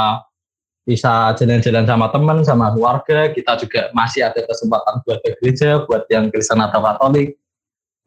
bisa 0.88 1.32
jalan-jalan 1.36 1.84
sama 1.88 2.06
teman 2.12 2.38
sama 2.44 2.70
keluarga. 2.76 3.32
Kita 3.32 3.56
juga 3.58 3.88
masih 3.96 4.28
ada 4.28 4.44
kesempatan 4.44 5.00
buat 5.02 5.18
ke 5.24 5.40
gereja 5.40 5.82
buat 5.88 6.04
yang 6.12 6.28
Kristen 6.28 6.60
atau 6.62 6.84
Katolik 6.84 7.40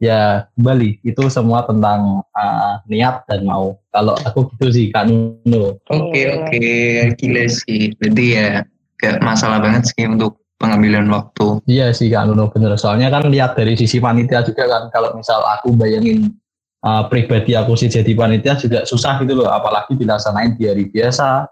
ya 0.02 0.50
kembali. 0.58 0.98
Itu 1.06 1.30
semua 1.30 1.62
tentang 1.62 2.26
uh, 2.34 2.74
niat 2.90 3.22
dan 3.30 3.46
mau. 3.46 3.78
Kalau 3.94 4.18
aku 4.26 4.50
gitu 4.58 4.66
sih 4.74 4.86
Kak 4.90 5.06
Nuno 5.06 5.78
oke 5.86 6.10
okay, 6.10 6.24
oke. 6.34 6.50
Okay. 6.50 7.14
gila 7.14 7.44
sih. 7.46 7.94
Berarti 8.02 8.24
ya 8.34 8.66
gak 8.98 9.22
masalah 9.22 9.62
banget 9.62 9.94
sih 9.94 10.10
untuk 10.10 10.42
pengambilan 10.58 11.06
waktu. 11.06 11.62
Iya 11.70 11.94
sih 11.94 12.10
Kak 12.10 12.26
Nuno 12.26 12.50
bener. 12.50 12.74
Soalnya 12.74 13.14
kan 13.14 13.30
lihat 13.30 13.54
dari 13.54 13.78
sisi 13.78 14.02
panitia 14.02 14.42
juga 14.42 14.66
kan. 14.66 14.82
Kalau 14.90 15.14
misal 15.14 15.38
aku 15.38 15.70
bayangin 15.78 16.34
uh, 16.82 17.06
pribadi 17.06 17.54
aku 17.54 17.78
sih 17.78 17.86
jadi 17.86 18.10
panitia 18.18 18.58
juga 18.58 18.82
susah 18.82 19.22
gitu 19.22 19.38
loh. 19.38 19.48
Apalagi 19.54 19.94
dilaksanain 19.94 20.58
di 20.58 20.66
hari 20.66 20.90
biasa 20.90 21.46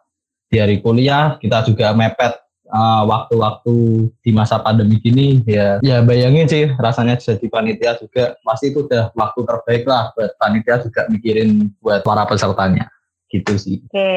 di 0.50 0.58
hari 0.58 0.82
kuliah 0.82 1.38
kita 1.38 1.62
juga 1.62 1.94
mepet 1.94 2.34
uh, 2.70 3.02
waktu-waktu 3.06 4.08
di 4.22 4.30
masa 4.30 4.62
pandemi 4.62 5.02
gini 5.02 5.42
ya 5.44 5.82
ya 5.82 6.00
bayangin 6.00 6.46
sih 6.46 6.64
rasanya 6.78 7.18
jadi 7.18 7.46
panitia 7.50 7.98
juga 7.98 8.38
pasti 8.46 8.72
itu 8.72 8.86
udah 8.86 9.12
waktu 9.12 9.40
terbaik 9.44 9.84
lah 9.84 10.14
buat 10.14 10.32
panitia 10.38 10.80
juga 10.82 11.10
mikirin 11.10 11.74
buat 11.82 12.06
para 12.06 12.24
pesertanya 12.24 12.88
gitu 13.30 13.54
sih. 13.54 13.78
Oke, 13.86 14.10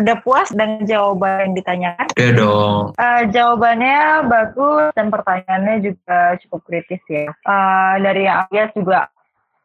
udah 0.00 0.16
puas 0.24 0.48
dengan 0.48 0.88
jawaban 0.88 1.52
yang 1.52 1.54
ditanyakan? 1.60 2.08
Iya 2.16 2.30
dong. 2.32 2.82
Uh, 2.96 3.22
jawabannya 3.28 4.24
bagus 4.32 4.96
dan 4.96 5.12
pertanyaannya 5.12 5.92
juga 5.92 6.40
cukup 6.40 6.64
kritis 6.64 7.04
ya. 7.04 7.28
Uh, 7.44 8.00
dari 8.00 8.24
yang 8.24 8.72
juga 8.72 9.12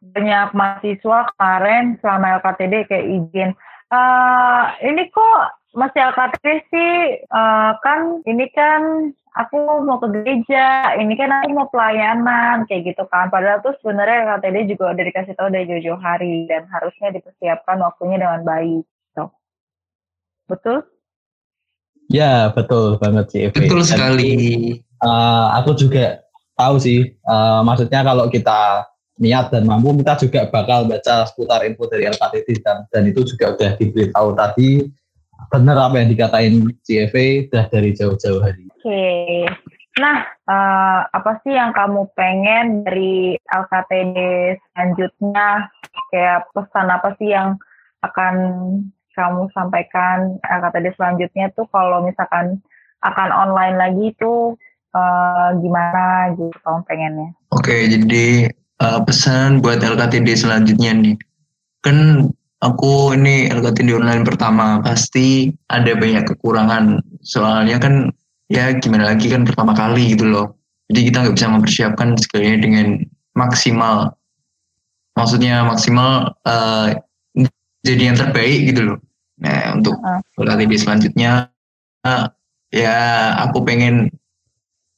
banyak 0.02 0.52
mahasiswa 0.52 1.18
kemarin 1.34 1.96
selama 2.04 2.42
LKTD 2.44 2.74
kayak 2.90 3.06
izin. 3.08 3.50
Uh, 3.88 4.72
ini 4.84 5.08
kok 5.08 5.61
masih 5.72 6.00
LKT 6.12 6.44
sih 6.68 6.92
uh, 7.32 7.72
kan 7.80 8.20
ini 8.28 8.46
kan 8.52 9.12
aku 9.32 9.56
mau 9.84 9.96
ke 10.00 10.08
gereja, 10.12 10.96
ini 11.00 11.16
kan 11.16 11.32
aku 11.32 11.56
mau 11.56 11.68
pelayanan 11.72 12.68
kayak 12.68 12.92
gitu 12.92 13.04
kan. 13.08 13.32
Padahal 13.32 13.64
tuh 13.64 13.74
sebenarnya 13.80 14.28
LKTD 14.28 14.76
juga 14.76 14.92
udah 14.92 15.04
dikasih 15.04 15.34
tahu 15.36 15.48
dari 15.48 15.64
jauh-jauh 15.68 16.00
hari 16.00 16.44
dan 16.46 16.68
harusnya 16.68 17.12
dipersiapkan 17.16 17.80
waktunya 17.80 18.20
dengan 18.20 18.42
baik. 18.44 18.84
So. 19.16 19.32
Betul? 20.48 20.84
Ya 22.12 22.52
betul 22.52 23.00
banget 23.00 23.26
sih. 23.32 23.40
Evi. 23.48 23.56
Betul 23.56 23.80
sekali. 23.88 24.32
uh, 25.00 25.56
aku 25.56 25.72
juga 25.80 26.20
tahu 26.54 26.76
sih. 26.76 27.16
Uh, 27.24 27.64
maksudnya 27.64 28.04
kalau 28.04 28.28
kita 28.28 28.84
niat 29.16 29.52
dan 29.52 29.64
mampu 29.68 29.96
kita 30.02 30.18
juga 30.18 30.40
bakal 30.48 30.88
baca 30.88 31.24
seputar 31.28 31.62
info 31.64 31.86
dari 31.88 32.10
LKTD 32.10 32.64
dan 32.64 32.84
dan 32.90 33.02
itu 33.06 33.22
juga 33.22 33.54
udah 33.54 33.70
diberitahu 33.76 34.28
tadi 34.34 34.88
benar 35.52 35.76
apa 35.76 36.00
yang 36.00 36.08
dikatain 36.08 36.54
CFA 36.80 37.52
udah 37.52 37.64
dari 37.68 37.90
jauh-jauh 37.92 38.40
hari. 38.40 38.64
Oke. 38.72 38.80
Okay. 38.80 39.44
Nah, 40.00 40.24
uh, 40.48 41.04
apa 41.12 41.44
sih 41.44 41.52
yang 41.52 41.76
kamu 41.76 42.08
pengen 42.16 42.80
dari 42.88 43.36
LKTD 43.52 44.16
selanjutnya? 44.72 45.68
Kayak 46.08 46.48
pesan 46.56 46.88
apa 46.88 47.12
sih 47.20 47.28
yang 47.28 47.60
akan 48.00 48.34
kamu 49.12 49.52
sampaikan 49.52 50.40
LKTD 50.40 50.96
selanjutnya 50.96 51.52
tuh 51.52 51.68
kalau 51.68 52.00
misalkan 52.00 52.64
akan 53.04 53.28
online 53.28 53.76
lagi 53.76 54.16
tuh 54.16 54.56
uh, 54.96 55.52
gimana 55.60 56.32
gitu 56.40 56.56
kamu 56.64 56.80
pengennya? 56.88 57.28
Oke, 57.52 57.68
okay, 57.68 57.80
jadi 57.92 58.26
uh, 58.80 59.00
pesan 59.04 59.60
buat 59.60 59.84
LKTD 59.84 60.32
selanjutnya 60.40 60.96
nih. 60.96 61.16
Kan 61.84 62.30
aku 62.62 63.12
ini 63.18 63.50
LKTD 63.50 63.98
online 63.98 64.22
pertama. 64.22 64.78
Pasti 64.80 65.50
ada 65.68 65.92
banyak 65.98 66.24
kekurangan. 66.30 67.02
Soalnya 67.20 67.82
kan 67.82 68.08
ya 68.46 68.72
gimana 68.78 69.12
lagi 69.12 69.28
kan 69.28 69.42
pertama 69.42 69.74
kali 69.74 70.14
gitu 70.14 70.30
loh. 70.30 70.56
Jadi 70.88 71.10
kita 71.10 71.16
nggak 71.26 71.36
bisa 71.36 71.48
mempersiapkan 71.50 72.08
segalanya 72.16 72.58
dengan 72.62 72.86
maksimal. 73.34 74.14
Maksudnya 75.18 75.66
maksimal 75.66 76.32
uh, 76.46 76.88
jadi 77.82 78.14
yang 78.14 78.16
terbaik 78.16 78.70
gitu 78.70 78.94
loh. 78.94 78.98
Nah 79.42 79.74
untuk 79.76 79.98
LKTD 80.38 80.72
selanjutnya 80.78 81.50
uh, 82.06 82.30
ya 82.70 82.96
aku 83.42 83.66
pengen 83.66 84.08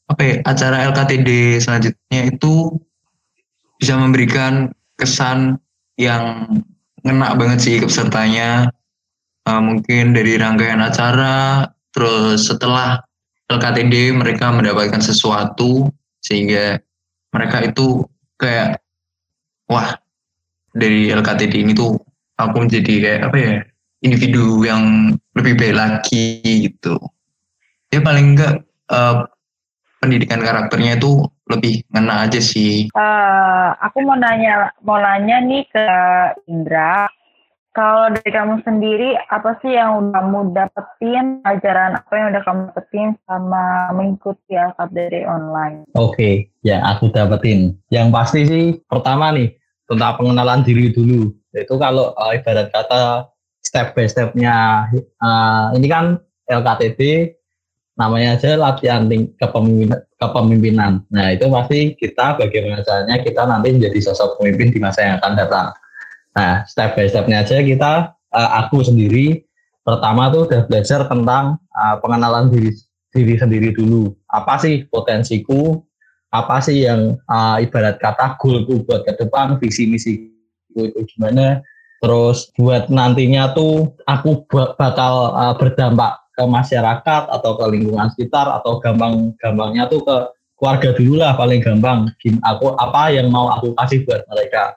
apa 0.05 0.21
ya, 0.21 0.35
acara 0.45 0.85
LKTD 0.93 1.59
selanjutnya 1.59 2.21
itu 2.29 2.77
bisa 3.81 3.97
memberikan 3.97 4.71
kesan 5.01 5.59
yang 5.97 6.47
ngena 7.05 7.37
banget 7.37 7.59
sih 7.61 7.77
pesertanya. 7.85 8.73
Uh, 9.45 9.61
mungkin 9.61 10.17
dari 10.17 10.41
rangkaian 10.41 10.81
acara 10.81 11.69
terus 11.93 12.49
setelah 12.49 13.05
LKTD 13.53 14.17
mereka 14.17 14.49
mendapatkan 14.49 15.05
sesuatu 15.05 15.93
sehingga 16.25 16.81
mereka 17.29 17.61
itu 17.61 18.09
kayak 18.41 18.81
wah 19.69 20.01
dari 20.73 21.13
LKTD 21.13 21.61
ini 21.61 21.77
tuh 21.77 22.01
aku 22.41 22.57
menjadi 22.65 22.95
kayak 23.05 23.21
apa 23.29 23.37
ya 23.37 23.55
individu 24.01 24.65
yang 24.65 25.13
lebih 25.37 25.61
baik 25.61 25.77
lagi 25.77 26.41
gitu. 26.41 26.97
Ya 27.93 28.01
paling 28.01 28.35
enggak 28.35 28.65
uh, 28.89 29.29
pendidikan 30.05 30.45
karakternya 30.45 31.01
itu 31.01 31.25
lebih 31.49 31.81
ngena 31.89 32.29
aja 32.29 32.41
sih. 32.45 32.93
Uh, 32.93 33.73
aku 33.81 34.05
mau 34.05 34.21
nanya, 34.21 34.69
mau 34.85 35.01
nanya 35.01 35.41
nih 35.41 35.65
ke 35.73 35.87
Indra. 36.45 37.09
Kalau 37.75 38.07
dari 38.07 38.31
kamu 38.31 38.63
sendiri, 38.63 39.19
apa 39.35 39.59
sih 39.59 39.75
yang 39.75 39.99
udah 39.99 40.23
kamu 40.23 40.55
dapetin, 40.55 41.43
ajaran 41.43 41.99
apa 41.99 42.13
yang 42.15 42.27
udah 42.31 42.43
kamu 42.47 42.61
dapetin 42.71 43.09
sama 43.27 43.91
mengikuti 43.91 44.55
Alkap 44.55 44.95
dari 44.95 45.27
online? 45.27 45.83
Oke, 45.99 46.15
okay, 46.15 46.35
yang 46.63 46.87
aku 46.87 47.11
dapetin. 47.11 47.75
Yang 47.91 48.09
pasti 48.15 48.41
sih, 48.47 48.65
pertama 48.87 49.35
nih, 49.35 49.59
tentang 49.91 50.15
pengenalan 50.15 50.63
diri 50.63 50.95
dulu. 50.95 51.35
Itu 51.51 51.75
kalau 51.83 52.15
uh, 52.15 52.31
ibarat 52.31 52.71
kata 52.71 53.27
step 53.59 53.99
by 53.99 54.07
stepnya, 54.07 54.87
uh, 55.19 55.75
ini 55.75 55.91
kan 55.91 56.23
LKTD 56.47 57.35
namanya 57.95 58.35
aja 58.35 58.59
latihan 58.59 59.07
kepemimpinan, 59.39 60.03
kepemimpinan. 60.19 60.93
Nah 61.15 61.27
itu 61.31 61.47
pasti 61.47 61.95
kita 61.95 62.35
bagaimana 62.39 62.83
caranya 62.83 63.23
kita 63.23 63.43
nanti 63.47 63.71
menjadi 63.71 63.99
sosok 64.11 64.43
pemimpin 64.43 64.75
di 64.75 64.79
masa 64.83 65.07
yang 65.07 65.15
akan 65.23 65.33
datang. 65.39 65.67
Nah 66.35 66.67
step 66.67 66.99
by 66.99 67.07
stepnya 67.07 67.47
aja 67.47 67.63
kita, 67.63 67.93
uh, 68.35 68.51
aku 68.67 68.83
sendiri 68.83 69.47
pertama 69.87 70.27
tuh 70.35 70.51
udah 70.51 70.67
belajar 70.67 71.07
tentang 71.07 71.63
uh, 71.71 71.97
pengenalan 72.03 72.51
diri 72.51 72.75
diri 73.15 73.35
sendiri 73.39 73.71
dulu. 73.71 74.11
Apa 74.27 74.59
sih 74.59 74.91
potensiku? 74.91 75.79
Apa 76.35 76.59
sih 76.59 76.83
yang 76.83 77.15
uh, 77.31 77.63
ibarat 77.63 78.03
kata 78.03 78.35
goalku 78.43 78.83
buat 78.83 79.07
ke 79.07 79.15
depan, 79.15 79.55
visi 79.63 79.87
misi 79.87 80.35
itu 80.75 81.01
gimana? 81.15 81.63
Terus 82.03 82.51
buat 82.59 82.91
nantinya 82.91 83.55
tuh 83.55 83.95
aku 84.11 84.43
bakal 84.51 85.31
uh, 85.31 85.55
berdampak 85.55 86.24
ke 86.35 86.43
masyarakat 86.43 87.23
atau 87.31 87.51
ke 87.55 87.65
lingkungan 87.71 88.11
sekitar 88.11 88.51
atau 88.51 88.83
gampang-gampangnya 88.83 89.87
tuh 89.87 90.03
ke 90.03 90.17
keluarga 90.59 90.91
dulu 90.95 91.15
lah 91.23 91.39
paling 91.39 91.63
gampang. 91.63 92.11
Aku 92.43 92.75
apa 92.75 93.15
yang 93.15 93.31
mau 93.31 93.51
aku 93.55 93.75
kasih 93.79 94.03
buat 94.03 94.27
mereka. 94.27 94.75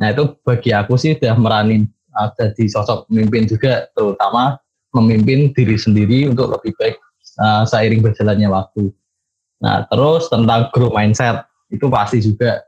Nah 0.00 0.10
itu 0.10 0.34
bagi 0.42 0.70
aku 0.72 0.96
sih 0.96 1.14
udah 1.14 1.36
meranin 1.38 1.86
uh, 2.16 2.28
jadi 2.34 2.64
sosok 2.66 3.06
pemimpin 3.06 3.46
juga 3.46 3.86
terutama 3.92 4.58
memimpin 4.94 5.50
diri 5.52 5.76
sendiri 5.78 6.30
untuk 6.30 6.54
lebih 6.54 6.72
baik 6.78 6.96
uh, 7.42 7.62
seiring 7.66 8.02
berjalannya 8.02 8.48
waktu. 8.48 8.90
Nah 9.62 9.86
terus 9.90 10.30
tentang 10.32 10.70
growth 10.74 10.94
mindset 10.94 11.46
itu 11.70 11.86
pasti 11.90 12.22
juga 12.22 12.62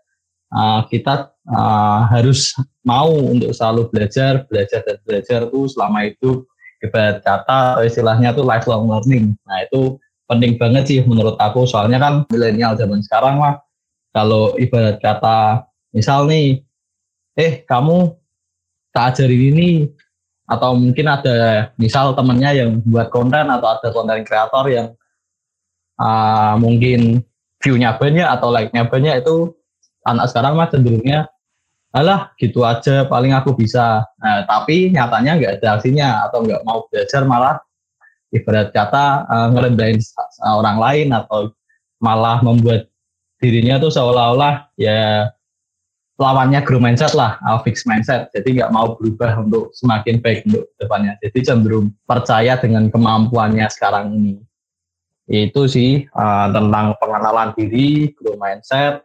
uh, 0.52 0.86
kita 0.86 1.34
uh, 1.50 2.00
harus 2.10 2.54
mau 2.86 3.10
untuk 3.10 3.50
selalu 3.50 3.90
belajar, 3.90 4.46
belajar 4.46 4.82
dan 4.86 4.98
belajar 5.02 5.40
tuh 5.50 5.66
selama 5.66 6.06
itu 6.06 6.46
ibarat 6.84 7.24
kata 7.24 7.80
istilahnya 7.84 8.36
tuh 8.36 8.44
lifelong 8.44 8.88
learning. 8.88 9.32
Nah 9.48 9.64
itu 9.64 9.96
penting 10.26 10.58
banget 10.58 10.84
sih 10.90 10.98
menurut 11.06 11.38
aku 11.38 11.64
soalnya 11.64 12.02
kan 12.02 12.14
milenial 12.28 12.74
zaman 12.74 12.98
sekarang 13.00 13.38
lah 13.38 13.62
kalau 14.10 14.58
ibarat 14.58 14.98
kata 14.98 15.68
misal 15.94 16.26
nih 16.26 16.66
eh 17.38 17.62
kamu 17.62 18.16
tak 18.90 19.14
ajarin 19.14 19.54
ini 19.54 19.70
atau 20.46 20.78
mungkin 20.78 21.06
ada 21.10 21.68
misal 21.76 22.14
temennya 22.14 22.64
yang 22.64 22.80
buat 22.86 23.10
konten 23.10 23.50
atau 23.50 23.68
ada 23.76 23.88
konten 23.90 24.22
kreator 24.22 24.64
yang 24.70 24.86
uh, 26.00 26.54
mungkin 26.56 27.22
view-nya 27.60 27.98
banyak 27.98 28.24
atau 28.24 28.48
like-nya 28.54 28.86
banyak 28.86 29.26
itu 29.26 29.52
anak 30.06 30.30
sekarang 30.30 30.54
mah 30.54 30.70
cenderungnya 30.70 31.26
alah 31.96 32.36
gitu 32.36 32.60
aja 32.60 33.08
paling 33.08 33.32
aku 33.32 33.56
bisa 33.56 34.04
nah, 34.20 34.44
tapi 34.44 34.92
nyatanya 34.92 35.40
nggak 35.40 35.52
ada 35.60 35.68
aksinya 35.80 36.28
atau 36.28 36.44
nggak 36.44 36.60
mau 36.68 36.84
belajar 36.92 37.24
malah 37.24 37.56
ibarat 38.36 38.68
kata 38.76 39.24
uh, 39.24 39.48
ngerendahin 39.56 39.96
orang 40.44 40.76
lain 40.76 41.08
atau 41.16 41.48
malah 41.96 42.44
membuat 42.44 42.92
dirinya 43.40 43.80
tuh 43.80 43.88
seolah-olah 43.88 44.68
ya 44.76 45.32
lawannya 46.16 46.64
grow 46.64 46.80
mindset 46.80 47.12
lah, 47.12 47.36
uh, 47.44 47.60
fix 47.60 47.84
mindset. 47.84 48.32
Jadi 48.32 48.60
nggak 48.60 48.72
mau 48.72 48.96
berubah 48.96 49.36
untuk 49.44 49.72
semakin 49.76 50.20
baik 50.24 50.48
untuk 50.48 50.64
depannya. 50.80 51.12
Jadi 51.20 51.38
cenderung 51.44 51.92
percaya 52.08 52.56
dengan 52.56 52.88
kemampuannya 52.88 53.68
sekarang 53.68 54.16
ini. 54.16 54.34
Itu 55.28 55.68
sih 55.68 56.08
uh, 56.16 56.48
tentang 56.48 56.96
pengenalan 56.96 57.52
diri, 57.52 58.16
grow 58.16 58.40
mindset. 58.40 59.04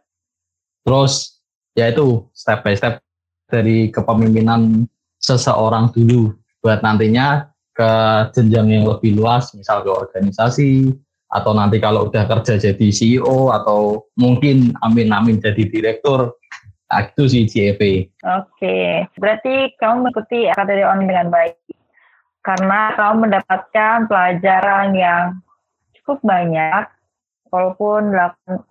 Terus 0.88 1.40
ya 1.77 1.91
itu 1.91 2.27
step 2.36 2.63
by 2.63 2.75
step 2.75 2.99
dari 3.47 3.91
kepemimpinan 3.91 4.88
seseorang 5.21 5.91
dulu 5.91 6.34
buat 6.63 6.81
nantinya 6.81 7.49
ke 7.71 7.91
jenjang 8.36 8.67
yang 8.69 8.86
lebih 8.88 9.15
luas, 9.17 9.55
misal 9.55 9.81
ke 9.81 9.91
organisasi, 9.91 10.91
atau 11.31 11.51
nanti 11.55 11.79
kalau 11.79 12.12
udah 12.12 12.27
kerja 12.27 12.60
jadi 12.60 12.88
CEO 12.91 13.49
atau 13.55 14.12
mungkin 14.19 14.75
amin-amin 14.84 15.39
jadi 15.39 15.63
direktur 15.71 16.36
Nah, 16.91 17.07
itu 17.07 17.23
sih 17.31 17.47
CFA. 17.47 18.03
Oke, 18.43 19.07
berarti 19.15 19.71
kamu 19.79 20.12
mengikuti 20.12 20.51
KTD 20.51 20.84
On 20.84 21.07
dengan 21.07 21.31
baik. 21.31 21.55
Karena 22.43 22.91
kamu 22.99 23.31
mendapatkan 23.31 24.12
pelajaran 24.12 24.91
yang 24.91 25.39
cukup 25.95 26.19
banyak, 26.19 26.84
walaupun 27.51 28.15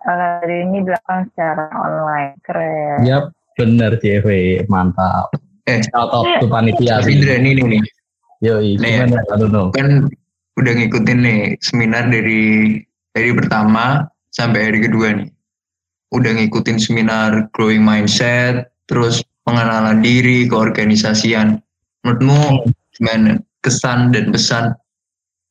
KTD 0.01 0.49
ini 0.67 0.83
dilakukan 0.83 1.29
secara 1.31 1.69
online. 1.77 2.35
Keren. 2.43 3.05
Yap, 3.05 3.31
benar 3.55 3.95
CFA. 4.01 4.65
Mantap. 4.67 5.31
Eh, 5.69 5.79
Atau 5.93 6.25
tuh 6.25 6.49
panitia 6.49 6.99
tapi 6.99 7.21
Indra 7.21 7.37
ini 7.37 7.61
nih. 7.61 7.81
Yoi, 8.41 8.81
Nih, 8.81 9.05
gimana 9.05 9.21
Nuno? 9.37 9.69
Kan 9.77 10.09
udah 10.57 10.73
ngikutin 10.73 11.19
nih 11.21 11.41
seminar 11.61 12.09
dari 12.09 12.81
dari 13.13 13.31
pertama 13.37 14.09
sampai 14.33 14.73
hari 14.73 14.79
kedua 14.81 15.21
nih. 15.21 15.29
Udah 16.11 16.33
ngikutin 16.35 16.81
seminar 16.81 17.47
growing 17.53 17.85
mindset, 17.85 18.73
terus 18.89 19.21
pengenalan 19.45 20.01
diri, 20.01 20.49
keorganisasian. 20.49 21.61
Menurutmu 22.01 22.65
gimana 22.97 23.37
kesan 23.61 24.09
dan 24.09 24.33
pesan 24.33 24.73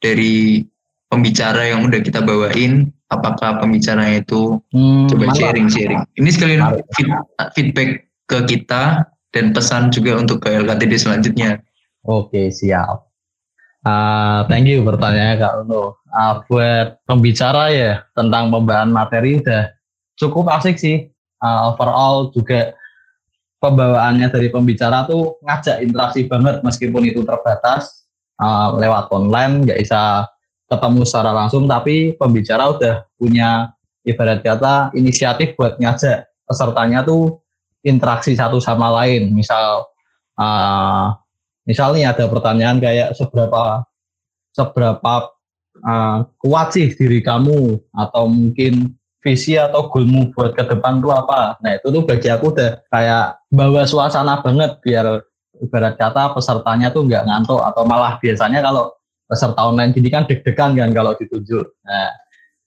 dari 0.03 0.67
pembicara 1.11 1.67
yang 1.67 1.85
udah 1.85 2.01
kita 2.01 2.23
bawain? 2.23 2.95
Apakah 3.11 3.59
pembicaranya 3.59 4.23
itu 4.23 4.63
Hmm, 4.71 5.11
coba 5.11 5.35
sharing-sharing? 5.35 6.07
Ini 6.15 6.31
sekalian 6.31 6.63
feed- 6.95 7.27
feedback 7.59 7.91
ke 8.31 8.39
kita 8.47 9.03
dan 9.35 9.51
pesan 9.51 9.91
juga 9.91 10.15
untuk 10.23 10.47
ke 10.47 10.55
LKTD 10.55 10.95
selanjutnya. 10.95 11.59
Oke, 12.07 12.55
siap. 12.55 13.11
Ah, 13.83 14.47
thank 14.47 14.71
you 14.71 14.87
pertanyaannya 14.87 15.37
Kak 15.43 15.53
Nuno. 15.67 15.99
Ah, 16.15 16.47
buat 16.47 17.03
pembicara 17.03 17.75
ya 17.75 18.07
tentang 18.15 18.55
pembahasan 18.55 18.95
materi 18.95 19.43
udah 19.43 19.75
cukup 20.15 20.47
asik 20.55 20.79
sih. 20.79 21.11
Ah, 21.43 21.75
overall 21.75 22.31
juga 22.31 22.77
pembawaannya 23.59 24.31
dari 24.31 24.49
pembicara 24.53 25.09
tuh 25.09 25.41
ngajak 25.43 25.83
interaksi 25.83 26.29
banget 26.31 26.63
meskipun 26.63 27.03
itu 27.09 27.27
terbatas 27.27 28.07
ah, 28.39 28.77
lewat 28.77 29.11
online 29.11 29.65
nggak 29.67 29.81
bisa 29.83 30.29
ketemu 30.71 31.03
secara 31.03 31.35
langsung 31.35 31.67
tapi 31.67 32.15
pembicara 32.15 32.71
udah 32.71 32.95
punya 33.19 33.75
ibarat 34.07 34.41
kata 34.41 34.95
inisiatif 34.95 35.59
buat 35.59 35.77
ngajak 35.83 36.31
pesertanya 36.47 37.03
tuh 37.03 37.43
interaksi 37.83 38.39
satu 38.39 38.63
sama 38.63 38.91
lain. 39.03 39.35
Misal 39.35 39.91
ah, 40.39 41.19
misal 41.67 41.93
nih 41.99 42.09
ada 42.09 42.31
pertanyaan 42.31 42.79
kayak 42.79 43.19
seberapa 43.19 43.85
seberapa 44.55 45.31
uh, 45.87 46.27
kuat 46.43 46.75
sih 46.75 46.91
diri 46.95 47.23
kamu? 47.23 47.79
Atau 47.95 48.31
mungkin 48.31 48.99
visi 49.21 49.55
atau 49.55 49.93
goalmu 49.93 50.33
buat 50.33 50.57
ke 50.57 50.65
depan 50.67 50.99
tuh 50.99 51.13
apa? 51.13 51.61
Nah 51.61 51.77
itu 51.77 51.87
tuh 51.93 52.03
bagi 52.03 52.29
aku 52.33 52.57
udah 52.57 52.83
kayak 52.89 53.39
bawa 53.53 53.85
suasana 53.85 54.41
banget 54.41 54.81
biar 54.81 55.23
ibarat 55.61 55.95
kata 56.01 56.33
pesertanya 56.33 56.89
tuh 56.89 57.05
nggak 57.05 57.29
ngantuk 57.29 57.61
atau 57.61 57.85
malah 57.85 58.17
biasanya 58.17 58.65
kalau 58.65 58.97
peserta 59.31 59.63
online 59.63 59.95
gini 59.95 60.11
kan 60.11 60.27
deg-degan 60.27 60.75
kan 60.75 60.91
kalau 60.91 61.15
ditunjuk 61.15 61.71
nah 61.87 62.11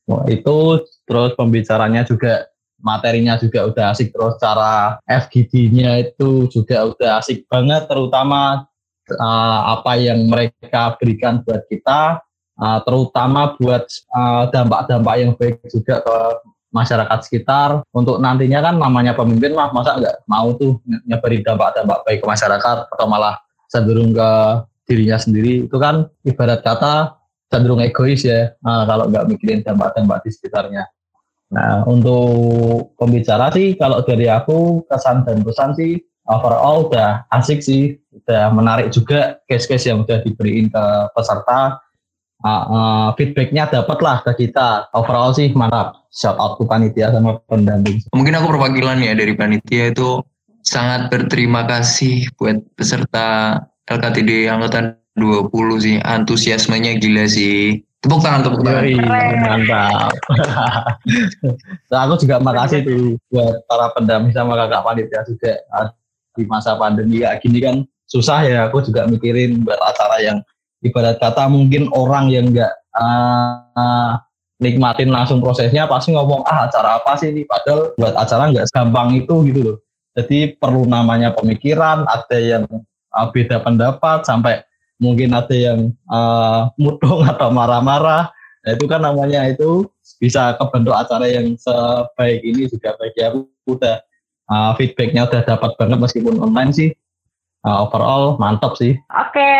wah, 0.07 0.23
itu 0.31 0.87
terus 1.03 1.35
pembicaranya 1.35 2.07
juga 2.07 2.47
materinya 2.79 3.35
juga 3.35 3.67
udah 3.67 3.91
asik 3.91 4.15
terus 4.15 4.39
cara 4.39 4.99
FGD-nya 5.03 6.07
itu 6.07 6.47
juga 6.47 6.87
udah 6.87 7.19
asik 7.19 7.43
banget 7.51 7.87
terutama 7.91 8.67
uh, 9.11 9.59
apa 9.79 9.99
yang 9.99 10.23
mereka 10.29 10.95
berikan 10.95 11.43
buat 11.43 11.67
kita, 11.67 12.23
uh, 12.59 12.79
terutama 12.87 13.55
buat 13.59 13.83
uh, 14.13 14.47
dampak-dampak 14.49 15.15
yang 15.19 15.31
baik 15.35 15.59
juga 15.67 15.99
ke 15.99 16.17
masyarakat 16.73 17.19
sekitar. 17.27 17.69
Untuk 17.91 18.17
nantinya 18.23 18.63
kan 18.63 18.75
namanya 18.79 19.13
pemimpin 19.13 19.53
mah 19.53 19.69
masa 19.75 19.99
nggak 19.99 20.25
mau 20.25 20.55
tuh 20.55 20.79
nyebarin 21.05 21.43
dampak-dampak 21.43 21.99
baik 22.07 22.19
ke 22.23 22.27
masyarakat 22.27 22.77
atau 22.89 23.05
malah 23.09 23.35
cenderung 23.67 24.13
ke 24.13 24.31
dirinya 24.87 25.17
sendiri. 25.19 25.67
Itu 25.67 25.77
kan 25.79 26.07
ibarat 26.27 26.63
kata 26.63 27.17
cenderung 27.53 27.83
egois 27.85 28.25
ya 28.25 28.53
uh, 28.65 28.83
kalau 28.89 29.07
nggak 29.13 29.29
mikirin 29.29 29.61
dampak-dampak 29.61 30.25
di 30.25 30.29
sekitarnya. 30.33 30.83
Nah 31.53 31.85
untuk 31.85 32.97
pembicara 32.97 33.53
sih 33.53 33.77
kalau 33.77 34.01
dari 34.01 34.25
aku 34.25 34.81
kesan 34.89 35.21
dan 35.21 35.45
pesan 35.45 35.77
sih 35.77 36.01
overall 36.27 36.87
udah 36.87 37.27
asik 37.35 37.59
sih, 37.59 37.99
udah 38.11 38.51
menarik 38.55 38.91
juga 38.91 39.43
case-case 39.47 39.91
yang 39.91 40.07
udah 40.07 40.23
diberiin 40.23 40.71
ke 40.71 40.83
peserta. 41.15 41.79
Uh, 42.43 43.15
feedbacknya 43.15 43.71
dapat 43.71 44.03
lah 44.03 44.19
ke 44.19 44.47
kita. 44.47 44.91
Overall 44.91 45.31
sih 45.31 45.55
mantap. 45.55 46.03
Shout 46.11 46.35
out 46.35 46.59
to 46.59 46.67
panitia 46.67 47.09
sama 47.09 47.39
pendamping. 47.47 48.03
Mungkin 48.11 48.35
aku 48.35 48.51
perwakilan 48.51 48.99
ya 48.99 49.15
dari 49.15 49.31
panitia 49.31 49.95
itu 49.95 50.19
sangat 50.59 51.07
berterima 51.07 51.63
kasih 51.63 52.27
buat 52.35 52.59
peserta 52.75 53.59
LKTD 53.87 54.47
angkatan 54.47 54.95
20 55.19 55.51
sih. 55.83 55.95
Antusiasmenya 56.01 56.97
gila 56.97 57.25
sih. 57.27 57.83
Tepuk 58.03 58.19
tangan, 58.19 58.43
tepuk 58.43 58.61
tangan. 58.67 58.83
Yoi, 58.83 58.99
mantap. 59.39 60.11
nah, 61.91 61.99
aku 62.03 62.19
juga 62.19 62.35
makasih 62.43 62.83
tuh 62.83 63.15
buat 63.31 63.63
para 63.67 63.87
pendamping 63.95 64.35
sama 64.35 64.59
kakak 64.59 64.83
panitia 64.83 65.21
juga 65.23 65.53
Ah, 65.71 65.87
di 66.35 66.43
masa 66.49 66.75
pandemi 66.75 67.23
kayak 67.23 67.39
gini 67.39 67.59
kan 67.63 67.75
susah 68.11 68.43
ya. 68.43 68.67
Aku 68.67 68.83
juga 68.83 69.07
mikirin 69.07 69.63
buat 69.63 69.79
acara 69.79 70.19
yang 70.19 70.43
ibarat 70.83 71.15
kata 71.23 71.47
mungkin 71.47 71.87
orang 71.95 72.27
yang 72.27 72.51
nggak 72.51 72.73
ah, 72.99 74.19
nikmatin 74.59 75.11
langsung 75.11 75.39
prosesnya 75.39 75.87
pasti 75.87 76.11
ngomong 76.15 76.43
ah 76.47 76.67
acara 76.67 76.99
apa 76.99 77.19
sih 77.19 77.31
ini 77.31 77.47
padahal 77.47 77.95
buat 77.95 78.15
acara 78.15 78.51
nggak 78.51 78.67
segampang 78.67 79.15
itu 79.15 79.35
gitu 79.47 79.61
loh. 79.63 79.77
Jadi 80.13 80.59
perlu 80.61 80.85
namanya 80.85 81.33
pemikiran, 81.33 82.05
ada 82.05 82.37
yang 82.37 82.67
ah, 83.13 83.29
beda 83.29 83.61
pendapat 83.61 84.25
sampai 84.25 84.65
mungkin 85.01 85.33
ada 85.33 85.53
yang 85.53 85.91
uh, 86.09 86.69
mudung 86.77 87.25
atau 87.31 87.49
marah-marah. 87.49 88.29
Nah, 88.63 88.71
itu 88.71 88.85
kan 88.87 89.03
namanya 89.03 89.43
itu 89.51 89.87
bisa 90.23 90.55
kebentuk 90.55 90.95
acara 90.95 91.27
yang 91.27 91.51
sebaik 91.59 92.39
ini 92.47 92.71
juga 92.71 92.95
bagi 92.95 93.19
aku 93.19 93.39
udah 93.67 93.99
uh, 94.47 94.71
feedbacknya 94.79 95.27
udah 95.27 95.43
dapat 95.43 95.75
banget 95.75 95.99
meskipun 95.99 96.39
online 96.39 96.71
sih. 96.71 96.89
Uh, 97.63 97.87
overall 97.87 98.35
mantap 98.39 98.75
sih. 98.75 98.99
Oke, 99.07 99.51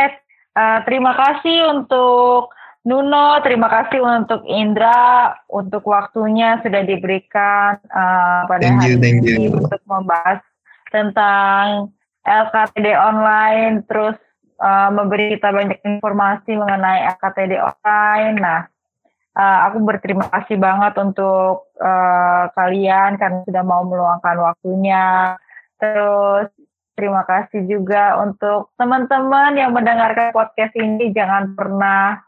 eh, 0.59 0.79
terima 0.83 1.15
kasih 1.15 1.71
untuk 1.71 2.51
Nuno, 2.83 3.39
terima 3.47 3.71
kasih 3.71 4.03
untuk 4.03 4.43
Indra 4.43 5.31
untuk 5.47 5.87
waktunya 5.87 6.59
sudah 6.59 6.83
diberikan 6.83 7.79
eh, 7.79 8.41
pada 8.43 8.59
Thank 8.59 8.83
you, 8.83 8.99
hari 8.99 9.03
thank 9.03 9.19
ini 9.23 9.47
you. 9.47 9.55
untuk 9.55 9.79
membahas 9.87 10.43
tentang 10.91 11.95
LKTD 12.23 12.87
online, 12.95 13.83
terus 13.87 14.15
eh, 14.59 14.89
memberi 14.89 15.35
kita 15.35 15.51
banyak 15.51 15.79
informasi 15.83 16.55
mengenai 16.55 17.11
LKTD 17.19 17.59
online. 17.59 18.35
Nah, 18.39 18.61
eh, 19.35 19.59
aku 19.67 19.83
berterima 19.83 20.31
kasih 20.31 20.55
banget 20.57 20.95
untuk 20.99 21.71
eh, 21.77 22.43
kalian 22.55 23.19
karena 23.19 23.39
sudah 23.43 23.63
mau 23.63 23.83
meluangkan 23.83 24.39
waktunya. 24.39 25.35
Terus 25.77 26.47
terima 26.95 27.27
kasih 27.27 27.67
juga 27.67 28.21
untuk 28.23 28.71
teman-teman 28.79 29.59
yang 29.59 29.75
mendengarkan 29.75 30.31
podcast 30.31 30.71
ini. 30.79 31.11
Jangan 31.11 31.59
pernah 31.59 32.23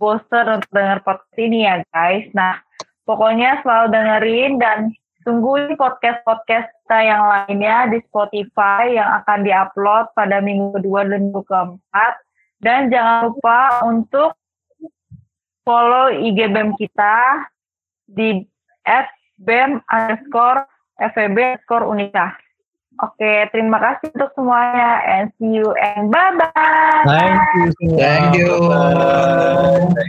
bosan 0.00 0.60
untuk 0.60 0.70
dengar 0.72 1.04
podcast 1.06 1.36
ini 1.38 1.68
ya 1.68 1.84
guys. 1.94 2.26
Nah, 2.34 2.58
pokoknya 3.06 3.62
selalu 3.62 3.86
dengerin 3.94 4.52
dan 4.58 4.78
tungguin 5.26 5.74
podcast-podcast 5.74 6.70
kita 6.70 6.98
yang 7.02 7.26
lainnya 7.26 7.90
di 7.90 7.98
Spotify 8.06 8.94
yang 8.94 9.10
akan 9.20 9.42
diupload 9.42 10.14
pada 10.14 10.38
minggu 10.38 10.78
kedua 10.78 11.02
dan 11.02 11.26
minggu 11.28 11.42
keempat. 11.42 12.14
Dan 12.62 12.88
jangan 12.94 13.34
lupa 13.34 13.82
untuk 13.84 14.38
follow 15.66 16.14
IG 16.14 16.46
BEM 16.54 16.78
kita 16.78 17.42
di 18.06 18.46
at 18.86 19.10
BEM 19.42 19.82
underscore 19.90 20.64
FEB 20.96 21.36
underscore 21.36 21.90
Unika. 21.90 22.38
Oke, 23.02 23.50
terima 23.52 23.76
kasih 23.76 24.08
untuk 24.16 24.32
semuanya 24.32 25.04
and 25.04 25.28
see 25.36 25.60
you 25.60 25.68
and 25.76 26.08
bye-bye. 26.08 27.04
Thank 27.04 27.36
you. 27.84 27.92
Thank 27.98 28.30
you. 28.40 28.52
Bye-bye. 28.72 30.06